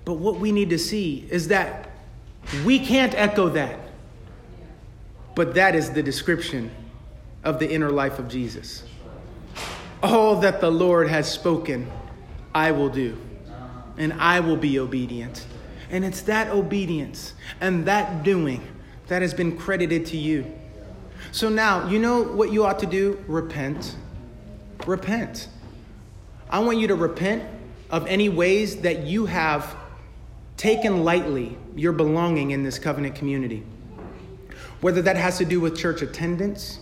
But 0.05 0.13
what 0.13 0.39
we 0.39 0.53
need 0.53 0.69
to 0.69 0.79
see 0.79 1.27
is 1.29 1.49
that 1.49 1.89
we 2.63 2.79
can't 2.79 3.13
echo 3.15 3.49
that. 3.49 3.79
But 5.35 5.55
that 5.55 5.75
is 5.75 5.91
the 5.91 6.03
description 6.03 6.71
of 7.43 7.59
the 7.59 7.69
inner 7.69 7.89
life 7.89 8.19
of 8.19 8.27
Jesus. 8.27 8.83
All 10.01 10.37
that 10.41 10.61
the 10.61 10.71
Lord 10.71 11.09
has 11.09 11.31
spoken, 11.31 11.89
I 12.53 12.71
will 12.71 12.89
do, 12.89 13.17
and 13.97 14.13
I 14.13 14.39
will 14.39 14.57
be 14.57 14.79
obedient. 14.79 15.45
And 15.89 16.03
it's 16.03 16.21
that 16.23 16.49
obedience 16.49 17.33
and 17.61 17.85
that 17.85 18.23
doing 18.23 18.67
that 19.07 19.21
has 19.21 19.33
been 19.33 19.57
credited 19.57 20.05
to 20.07 20.17
you. 20.17 20.51
So 21.31 21.49
now, 21.49 21.87
you 21.87 21.99
know 21.99 22.23
what 22.23 22.51
you 22.51 22.65
ought 22.65 22.79
to 22.79 22.85
do? 22.85 23.23
Repent. 23.27 23.95
Repent. 24.85 25.47
I 26.49 26.59
want 26.59 26.77
you 26.77 26.87
to 26.87 26.95
repent 26.95 27.43
of 27.89 28.07
any 28.07 28.29
ways 28.29 28.77
that 28.77 29.05
you 29.05 29.25
have 29.25 29.75
taken 30.57 31.03
lightly 31.03 31.57
your 31.75 31.93
belonging 31.93 32.51
in 32.51 32.63
this 32.63 32.79
covenant 32.79 33.15
community. 33.15 33.63
Whether 34.81 35.01
that 35.03 35.15
has 35.15 35.37
to 35.37 35.45
do 35.45 35.59
with 35.59 35.77
church 35.77 36.01
attendance, 36.01 36.79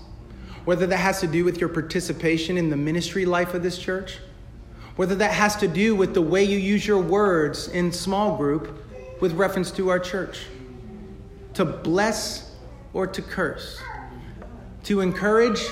whether 0.66 0.86
that 0.88 0.98
has 0.98 1.20
to 1.22 1.28
do 1.28 1.44
with 1.44 1.60
your 1.60 1.70
participation 1.70 2.58
in 2.58 2.70
the 2.70 2.78
ministry 2.78 3.26
life 3.26 3.54
of 3.54 3.64
this 3.64 3.78
church, 3.78 4.20
whether 4.96 5.16
that 5.16 5.32
has 5.32 5.56
to 5.56 5.68
do 5.68 5.96
with 5.96 6.14
the 6.14 6.22
way 6.22 6.44
you 6.44 6.58
use 6.58 6.86
your 6.86 7.02
words 7.02 7.68
in 7.70 7.92
small 7.92 8.38
group 8.38 8.86
with 9.20 9.34
reference 9.34 9.72
to 9.72 9.90
our 9.90 10.00
church, 10.00 10.46
to 11.54 11.66
bless 11.66 12.52
or 12.94 13.08
to 13.08 13.22
curse, 13.22 13.80
to 14.84 15.02
encourage 15.02 15.66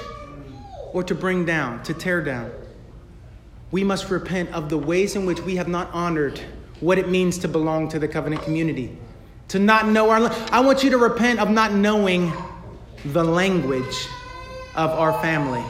or 0.93 1.03
to 1.03 1.13
bring 1.13 1.45
down, 1.45 1.83
to 1.83 1.93
tear 1.93 2.23
down. 2.23 2.51
We 3.71 3.83
must 3.83 4.09
repent 4.09 4.51
of 4.51 4.69
the 4.69 4.77
ways 4.77 5.15
in 5.15 5.25
which 5.25 5.41
we 5.41 5.55
have 5.57 5.67
not 5.67 5.91
honored 5.93 6.39
what 6.79 6.97
it 6.97 7.09
means 7.09 7.37
to 7.39 7.47
belong 7.47 7.89
to 7.89 7.99
the 7.99 8.07
covenant 8.07 8.41
community, 8.41 8.97
to 9.49 9.59
not 9.59 9.87
know 9.87 10.09
our. 10.09 10.31
I 10.51 10.61
want 10.61 10.83
you 10.83 10.89
to 10.91 10.97
repent 10.97 11.39
of 11.39 11.49
not 11.49 11.73
knowing 11.73 12.31
the 13.05 13.23
language 13.23 14.07
of 14.75 14.91
our 14.91 15.13
family. 15.21 15.63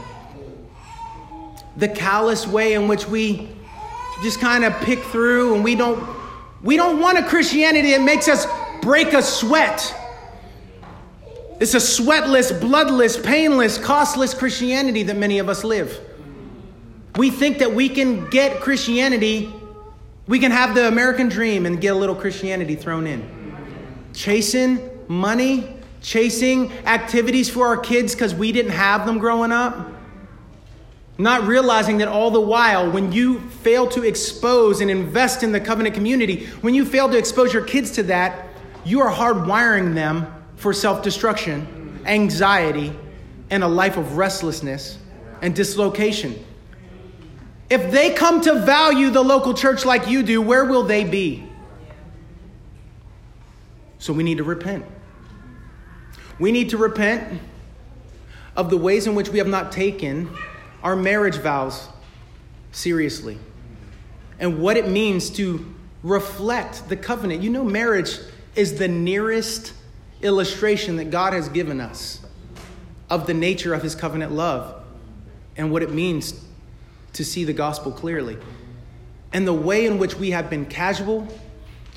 The 1.78 1.88
callous 1.88 2.46
way 2.48 2.74
in 2.74 2.88
which 2.88 3.08
we 3.08 3.50
just 4.22 4.40
kind 4.40 4.66
of 4.66 4.74
pick 4.82 5.00
through 5.00 5.56
and 5.56 5.64
we 5.64 5.76
don't 5.76 6.18
we 6.62 6.76
don't 6.76 7.00
want 7.00 7.18
a 7.18 7.24
Christianity 7.24 7.92
that 7.92 8.02
makes 8.02 8.28
us 8.28 8.46
break 8.82 9.14
a 9.14 9.22
sweat. 9.22 9.96
It's 11.60 11.74
a 11.74 11.78
sweatless, 11.78 12.60
bloodless, 12.60 13.18
painless, 13.18 13.78
costless 13.78 14.34
Christianity 14.34 15.04
that 15.04 15.18
many 15.18 15.40
of 15.40 15.50
us 15.50 15.64
live. 15.64 16.00
We 17.16 17.30
think 17.30 17.60
that 17.60 17.74
we 17.74 17.90
can 17.90 18.30
get 18.30 18.62
Christianity, 18.62 19.52
we 20.28 20.40
can 20.40 20.52
have 20.52 20.76
the 20.76 20.88
American 20.88 21.28
dream 21.28 21.66
and 21.66 21.82
get 21.82 21.90
a 21.90 21.98
little 21.98 22.16
Christianity 22.16 22.76
thrown 22.76 23.08
in. 23.08 23.28
Chasing 24.14 24.90
money, 25.08 25.76
chasing 26.02 26.72
activities 26.86 27.50
for 27.50 27.68
our 27.68 27.78
kids 27.78 28.14
because 28.14 28.34
we 28.34 28.52
didn't 28.52 28.72
have 28.72 29.06
them 29.06 29.18
growing 29.18 29.52
up. 29.52 29.94
Not 31.18 31.44
realizing 31.44 31.98
that 31.98 32.08
all 32.08 32.32
the 32.32 32.40
while, 32.40 32.90
when 32.90 33.12
you 33.12 33.42
fail 33.42 33.88
to 33.90 34.04
expose 34.04 34.80
and 34.80 34.90
invest 34.90 35.44
in 35.44 35.52
the 35.52 35.60
covenant 35.60 35.94
community, 35.94 36.46
when 36.62 36.74
you 36.74 36.86
fail 36.86 37.10
to 37.10 37.18
expose 37.18 37.54
your 37.54 37.66
kids 37.66 37.92
to 37.92 38.04
that, 38.04 38.48
you 38.86 39.02
are 39.02 39.12
hardwiring 39.12 39.94
them 39.94 40.34
for 40.56 40.72
self 40.72 41.04
destruction, 41.04 42.02
anxiety, 42.06 42.94
and 43.50 43.64
a 43.64 43.68
life 43.68 43.98
of 43.98 44.16
restlessness 44.16 44.98
and 45.42 45.54
dislocation. 45.54 46.46
If 47.70 47.92
they 47.92 48.14
come 48.14 48.42
to 48.42 48.56
value 48.62 49.10
the 49.10 49.22
local 49.22 49.54
church 49.54 49.86
like 49.86 50.08
you 50.08 50.24
do, 50.24 50.42
where 50.42 50.66
will 50.66 50.84
they 50.84 51.04
be? 51.04 51.48
So 54.00 54.14
we 54.14 54.24
need 54.24 54.38
to 54.38 54.44
repent. 54.44 54.86
We 56.40 56.52
need 56.52 56.70
to 56.70 56.78
repent 56.78 57.42
of 58.56 58.70
the 58.70 58.78
ways 58.78 59.08
in 59.08 59.16
which 59.16 59.30
we 59.30 59.38
have 59.40 59.48
not 59.48 59.72
taken 59.72 60.30
our 60.82 60.96
marriage 60.96 61.38
vows 61.38 61.88
seriously 62.72 63.38
and 64.40 64.60
what 64.62 64.78
it 64.78 64.88
means 64.88 65.30
to 65.32 65.74
reflect 66.02 66.88
the 66.88 66.96
covenant. 66.96 67.44
You 67.44 67.50
know, 67.50 67.64
marriage 67.64 68.18
is 68.56 68.80
the 68.80 68.88
nearest 68.88 69.74
illustration 70.22 70.96
that 70.98 71.12
God 71.12 71.34
has 71.34 71.50
given 71.50 71.82
us 71.82 72.20
of 73.10 73.28
the 73.28 73.34
nature 73.34 73.74
of 73.74 73.84
his 73.84 73.96
covenant 73.96 74.32
love 74.32 74.84
and 75.58 75.72
what 75.72 75.84
it 75.84 75.92
means 75.92 76.46
to 77.14 77.26
see 77.26 77.44
the 77.44 77.54
gospel 77.54 77.92
clearly. 77.92 78.38
And 79.34 79.46
the 79.46 79.54
way 79.54 79.86
in 79.86 79.98
which 80.00 80.16
we 80.16 80.32
have 80.32 80.50
been 80.50 80.66
casual, 80.66 81.28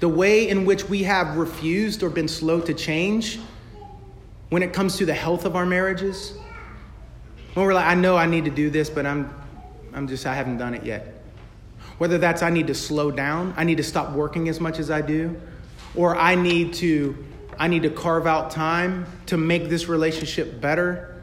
the 0.00 0.08
way 0.08 0.48
in 0.48 0.64
which 0.64 0.88
we 0.88 1.04
have 1.04 1.36
refused 1.36 2.02
or 2.02 2.10
been 2.10 2.28
slow 2.28 2.60
to 2.62 2.74
change 2.74 3.38
when 4.52 4.62
it 4.62 4.74
comes 4.74 4.98
to 4.98 5.06
the 5.06 5.14
health 5.14 5.46
of 5.46 5.56
our 5.56 5.64
marriages, 5.64 6.34
when 7.54 7.64
we're 7.64 7.72
like, 7.72 7.86
I 7.86 7.94
know 7.94 8.18
I 8.18 8.26
need 8.26 8.44
to 8.44 8.50
do 8.50 8.68
this, 8.68 8.90
but 8.90 9.06
I'm, 9.06 9.32
I'm 9.94 10.06
just, 10.06 10.26
I 10.26 10.34
haven't 10.34 10.58
done 10.58 10.74
it 10.74 10.84
yet. 10.84 11.24
Whether 11.96 12.18
that's 12.18 12.42
I 12.42 12.50
need 12.50 12.66
to 12.66 12.74
slow 12.74 13.10
down, 13.10 13.54
I 13.56 13.64
need 13.64 13.78
to 13.78 13.82
stop 13.82 14.12
working 14.12 14.50
as 14.50 14.60
much 14.60 14.78
as 14.78 14.90
I 14.90 15.00
do, 15.00 15.40
or 15.94 16.14
I 16.16 16.34
need 16.34 16.74
to, 16.74 17.16
I 17.58 17.68
need 17.68 17.84
to 17.84 17.88
carve 17.88 18.26
out 18.26 18.50
time 18.50 19.06
to 19.24 19.38
make 19.38 19.70
this 19.70 19.88
relationship 19.88 20.60
better, 20.60 21.22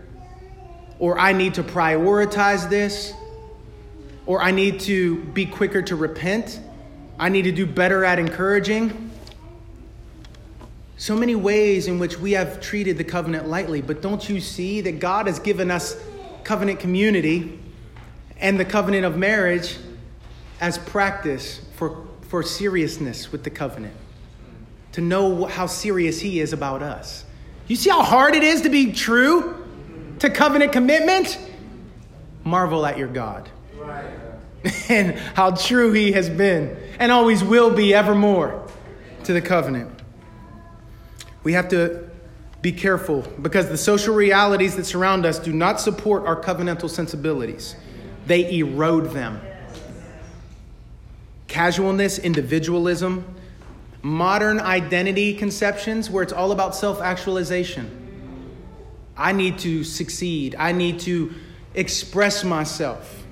or 0.97 1.19
I 1.19 1.31
need 1.33 1.53
to 1.53 1.63
prioritize 1.63 2.67
this, 2.67 3.13
or 4.25 4.41
I 4.41 4.49
need 4.49 4.79
to 4.81 5.23
be 5.23 5.45
quicker 5.45 5.83
to 5.83 5.95
repent, 5.95 6.59
I 7.19 7.29
need 7.29 7.43
to 7.43 7.51
do 7.51 7.67
better 7.67 8.03
at 8.03 8.17
encouraging. 8.17 9.08
So 10.99 11.15
many 11.15 11.33
ways 11.33 11.87
in 11.87 11.97
which 11.97 12.19
we 12.19 12.33
have 12.33 12.59
treated 12.59 12.97
the 12.97 13.05
covenant 13.05 13.47
lightly, 13.47 13.81
but 13.81 14.01
don't 14.01 14.27
you 14.27 14.41
see 14.41 14.81
that 14.81 14.99
God 14.99 15.27
has 15.27 15.39
given 15.39 15.71
us 15.71 15.97
covenant 16.43 16.81
community 16.81 17.57
and 18.37 18.59
the 18.59 18.65
covenant 18.65 19.05
of 19.05 19.15
marriage 19.15 19.77
as 20.59 20.77
practice 20.77 21.61
for, 21.77 22.05
for 22.23 22.43
seriousness 22.43 23.31
with 23.31 23.45
the 23.45 23.49
covenant, 23.49 23.95
to 24.91 24.99
know 24.99 25.45
how 25.45 25.67
serious 25.67 26.19
He 26.19 26.41
is 26.41 26.51
about 26.51 26.83
us. 26.83 27.23
You 27.69 27.77
see 27.77 27.89
how 27.89 28.03
hard 28.03 28.35
it 28.35 28.43
is 28.43 28.63
to 28.63 28.69
be 28.69 28.91
true 28.91 29.55
to 30.19 30.29
covenant 30.29 30.73
commitment? 30.73 31.39
Marvel 32.43 32.85
at 32.85 32.97
your 32.97 33.07
God. 33.07 33.49
Right. 33.73 34.05
and 34.89 35.17
how 35.17 35.51
true 35.51 35.93
He 35.93 36.11
has 36.11 36.29
been 36.29 36.77
and 36.99 37.09
always 37.09 37.41
will 37.41 37.73
be 37.73 37.93
evermore 37.93 38.67
to 39.23 39.31
the 39.31 39.41
covenant. 39.41 39.98
We 41.43 41.53
have 41.53 41.69
to 41.69 42.09
be 42.61 42.71
careful 42.71 43.21
because 43.41 43.69
the 43.69 43.77
social 43.77 44.13
realities 44.13 44.75
that 44.75 44.85
surround 44.85 45.25
us 45.25 45.39
do 45.39 45.53
not 45.53 45.79
support 45.79 46.25
our 46.25 46.39
covenantal 46.41 46.89
sensibilities, 46.89 47.75
they 48.27 48.59
erode 48.59 49.11
them. 49.11 49.39
Casualness, 51.47 52.19
individualism, 52.19 53.23
modern 54.01 54.59
identity 54.59 55.33
conceptions 55.33 56.09
where 56.09 56.23
it's 56.23 56.33
all 56.33 56.51
about 56.51 56.75
self 56.75 57.01
actualization. 57.01 57.95
I 59.17 59.33
need 59.33 59.59
to 59.59 59.83
succeed, 59.83 60.55
I 60.57 60.71
need 60.71 60.99
to 61.01 61.33
express 61.73 62.43
myself, 62.43 63.23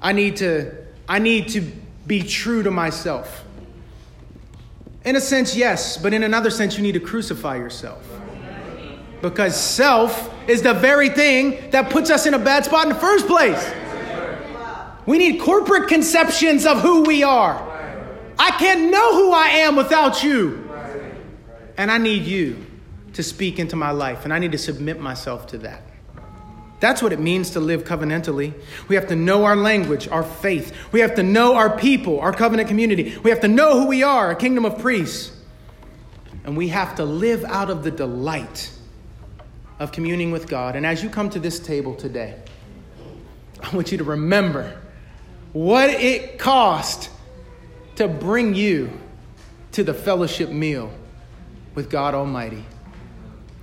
I 0.00 0.12
need 0.12 0.36
to, 0.36 0.74
I 1.08 1.18
need 1.18 1.48
to 1.50 1.60
be 2.06 2.22
true 2.22 2.62
to 2.62 2.70
myself. 2.70 3.44
In 5.04 5.16
a 5.16 5.20
sense, 5.20 5.56
yes, 5.56 5.96
but 5.96 6.14
in 6.14 6.22
another 6.22 6.50
sense, 6.50 6.76
you 6.76 6.82
need 6.82 6.92
to 6.92 7.00
crucify 7.00 7.56
yourself. 7.56 8.06
Because 9.20 9.58
self 9.58 10.32
is 10.48 10.62
the 10.62 10.74
very 10.74 11.08
thing 11.08 11.70
that 11.70 11.90
puts 11.90 12.10
us 12.10 12.26
in 12.26 12.34
a 12.34 12.38
bad 12.38 12.64
spot 12.64 12.84
in 12.84 12.88
the 12.90 12.98
first 12.98 13.26
place. 13.26 13.72
We 15.06 15.18
need 15.18 15.40
corporate 15.40 15.88
conceptions 15.88 16.66
of 16.66 16.80
who 16.80 17.02
we 17.02 17.22
are. 17.22 17.56
I 18.38 18.50
can't 18.52 18.90
know 18.90 19.14
who 19.14 19.32
I 19.32 19.48
am 19.48 19.76
without 19.76 20.22
you. 20.22 20.70
And 21.76 21.90
I 21.90 21.98
need 21.98 22.24
you 22.24 22.64
to 23.14 23.22
speak 23.22 23.58
into 23.58 23.76
my 23.76 23.90
life, 23.90 24.24
and 24.24 24.32
I 24.32 24.38
need 24.38 24.52
to 24.52 24.58
submit 24.58 25.00
myself 25.00 25.46
to 25.48 25.58
that. 25.58 25.82
That's 26.82 27.00
what 27.00 27.12
it 27.12 27.20
means 27.20 27.50
to 27.50 27.60
live 27.60 27.84
covenantally. 27.84 28.52
We 28.88 28.96
have 28.96 29.06
to 29.06 29.14
know 29.14 29.44
our 29.44 29.54
language, 29.54 30.08
our 30.08 30.24
faith. 30.24 30.74
We 30.90 30.98
have 30.98 31.14
to 31.14 31.22
know 31.22 31.54
our 31.54 31.78
people, 31.78 32.18
our 32.18 32.32
covenant 32.32 32.68
community. 32.68 33.16
We 33.22 33.30
have 33.30 33.38
to 33.42 33.48
know 33.48 33.78
who 33.78 33.86
we 33.86 34.02
are, 34.02 34.32
a 34.32 34.34
kingdom 34.34 34.64
of 34.64 34.80
priests. 34.80 35.30
And 36.42 36.56
we 36.56 36.66
have 36.70 36.96
to 36.96 37.04
live 37.04 37.44
out 37.44 37.70
of 37.70 37.84
the 37.84 37.92
delight 37.92 38.72
of 39.78 39.92
communing 39.92 40.32
with 40.32 40.48
God. 40.48 40.74
And 40.74 40.84
as 40.84 41.04
you 41.04 41.08
come 41.08 41.30
to 41.30 41.38
this 41.38 41.60
table 41.60 41.94
today, 41.94 42.34
I 43.62 43.72
want 43.76 43.92
you 43.92 43.98
to 43.98 44.04
remember 44.04 44.76
what 45.52 45.88
it 45.88 46.40
cost 46.40 47.10
to 47.94 48.08
bring 48.08 48.56
you 48.56 48.90
to 49.70 49.84
the 49.84 49.94
fellowship 49.94 50.50
meal 50.50 50.92
with 51.76 51.90
God 51.90 52.14
Almighty 52.14 52.64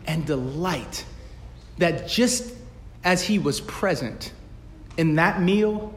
and 0.08 0.26
delight 0.26 1.04
that 1.80 2.08
just 2.08 2.56
as 3.04 3.24
he 3.24 3.40
was 3.40 3.62
present 3.62 4.34
in 4.98 5.16
that 5.16 5.42
meal 5.42 5.94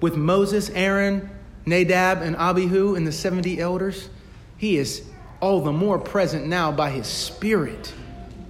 with 0.00 0.16
Moses, 0.16 0.70
Aaron, 0.70 1.28
Nadab, 1.66 2.22
and 2.22 2.36
Abihu 2.36 2.94
and 2.94 3.06
the 3.06 3.12
70 3.12 3.60
elders, 3.60 4.08
he 4.56 4.76
is 4.76 5.02
all 5.40 5.60
the 5.60 5.72
more 5.72 5.98
present 5.98 6.46
now 6.46 6.70
by 6.70 6.90
his 6.90 7.06
Spirit 7.06 7.92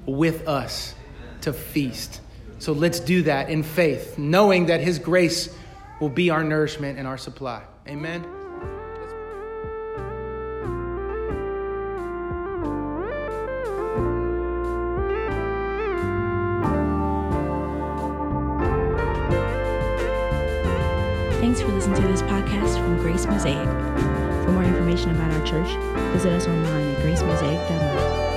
with 0.06 0.46
us 0.46 0.94
to 1.42 1.52
feast. 1.52 2.20
So 2.58 2.72
let's 2.72 3.00
do 3.00 3.22
that 3.22 3.48
in 3.48 3.62
faith, 3.62 4.18
knowing 4.18 4.66
that 4.66 4.80
his 4.80 4.98
grace 4.98 5.54
will 6.00 6.10
be 6.10 6.30
our 6.30 6.44
nourishment 6.44 6.98
and 6.98 7.06
our 7.06 7.18
supply. 7.18 7.62
Amen. 7.88 8.39
From 22.90 22.98
Grace 22.98 23.26
Mosaic. 23.26 23.68
For 24.44 24.50
more 24.50 24.64
information 24.64 25.10
about 25.10 25.30
our 25.30 25.46
church, 25.46 25.68
visit 26.12 26.32
us 26.32 26.48
online 26.48 26.94
at 26.94 26.98
gracemosaic.org. 26.98 28.29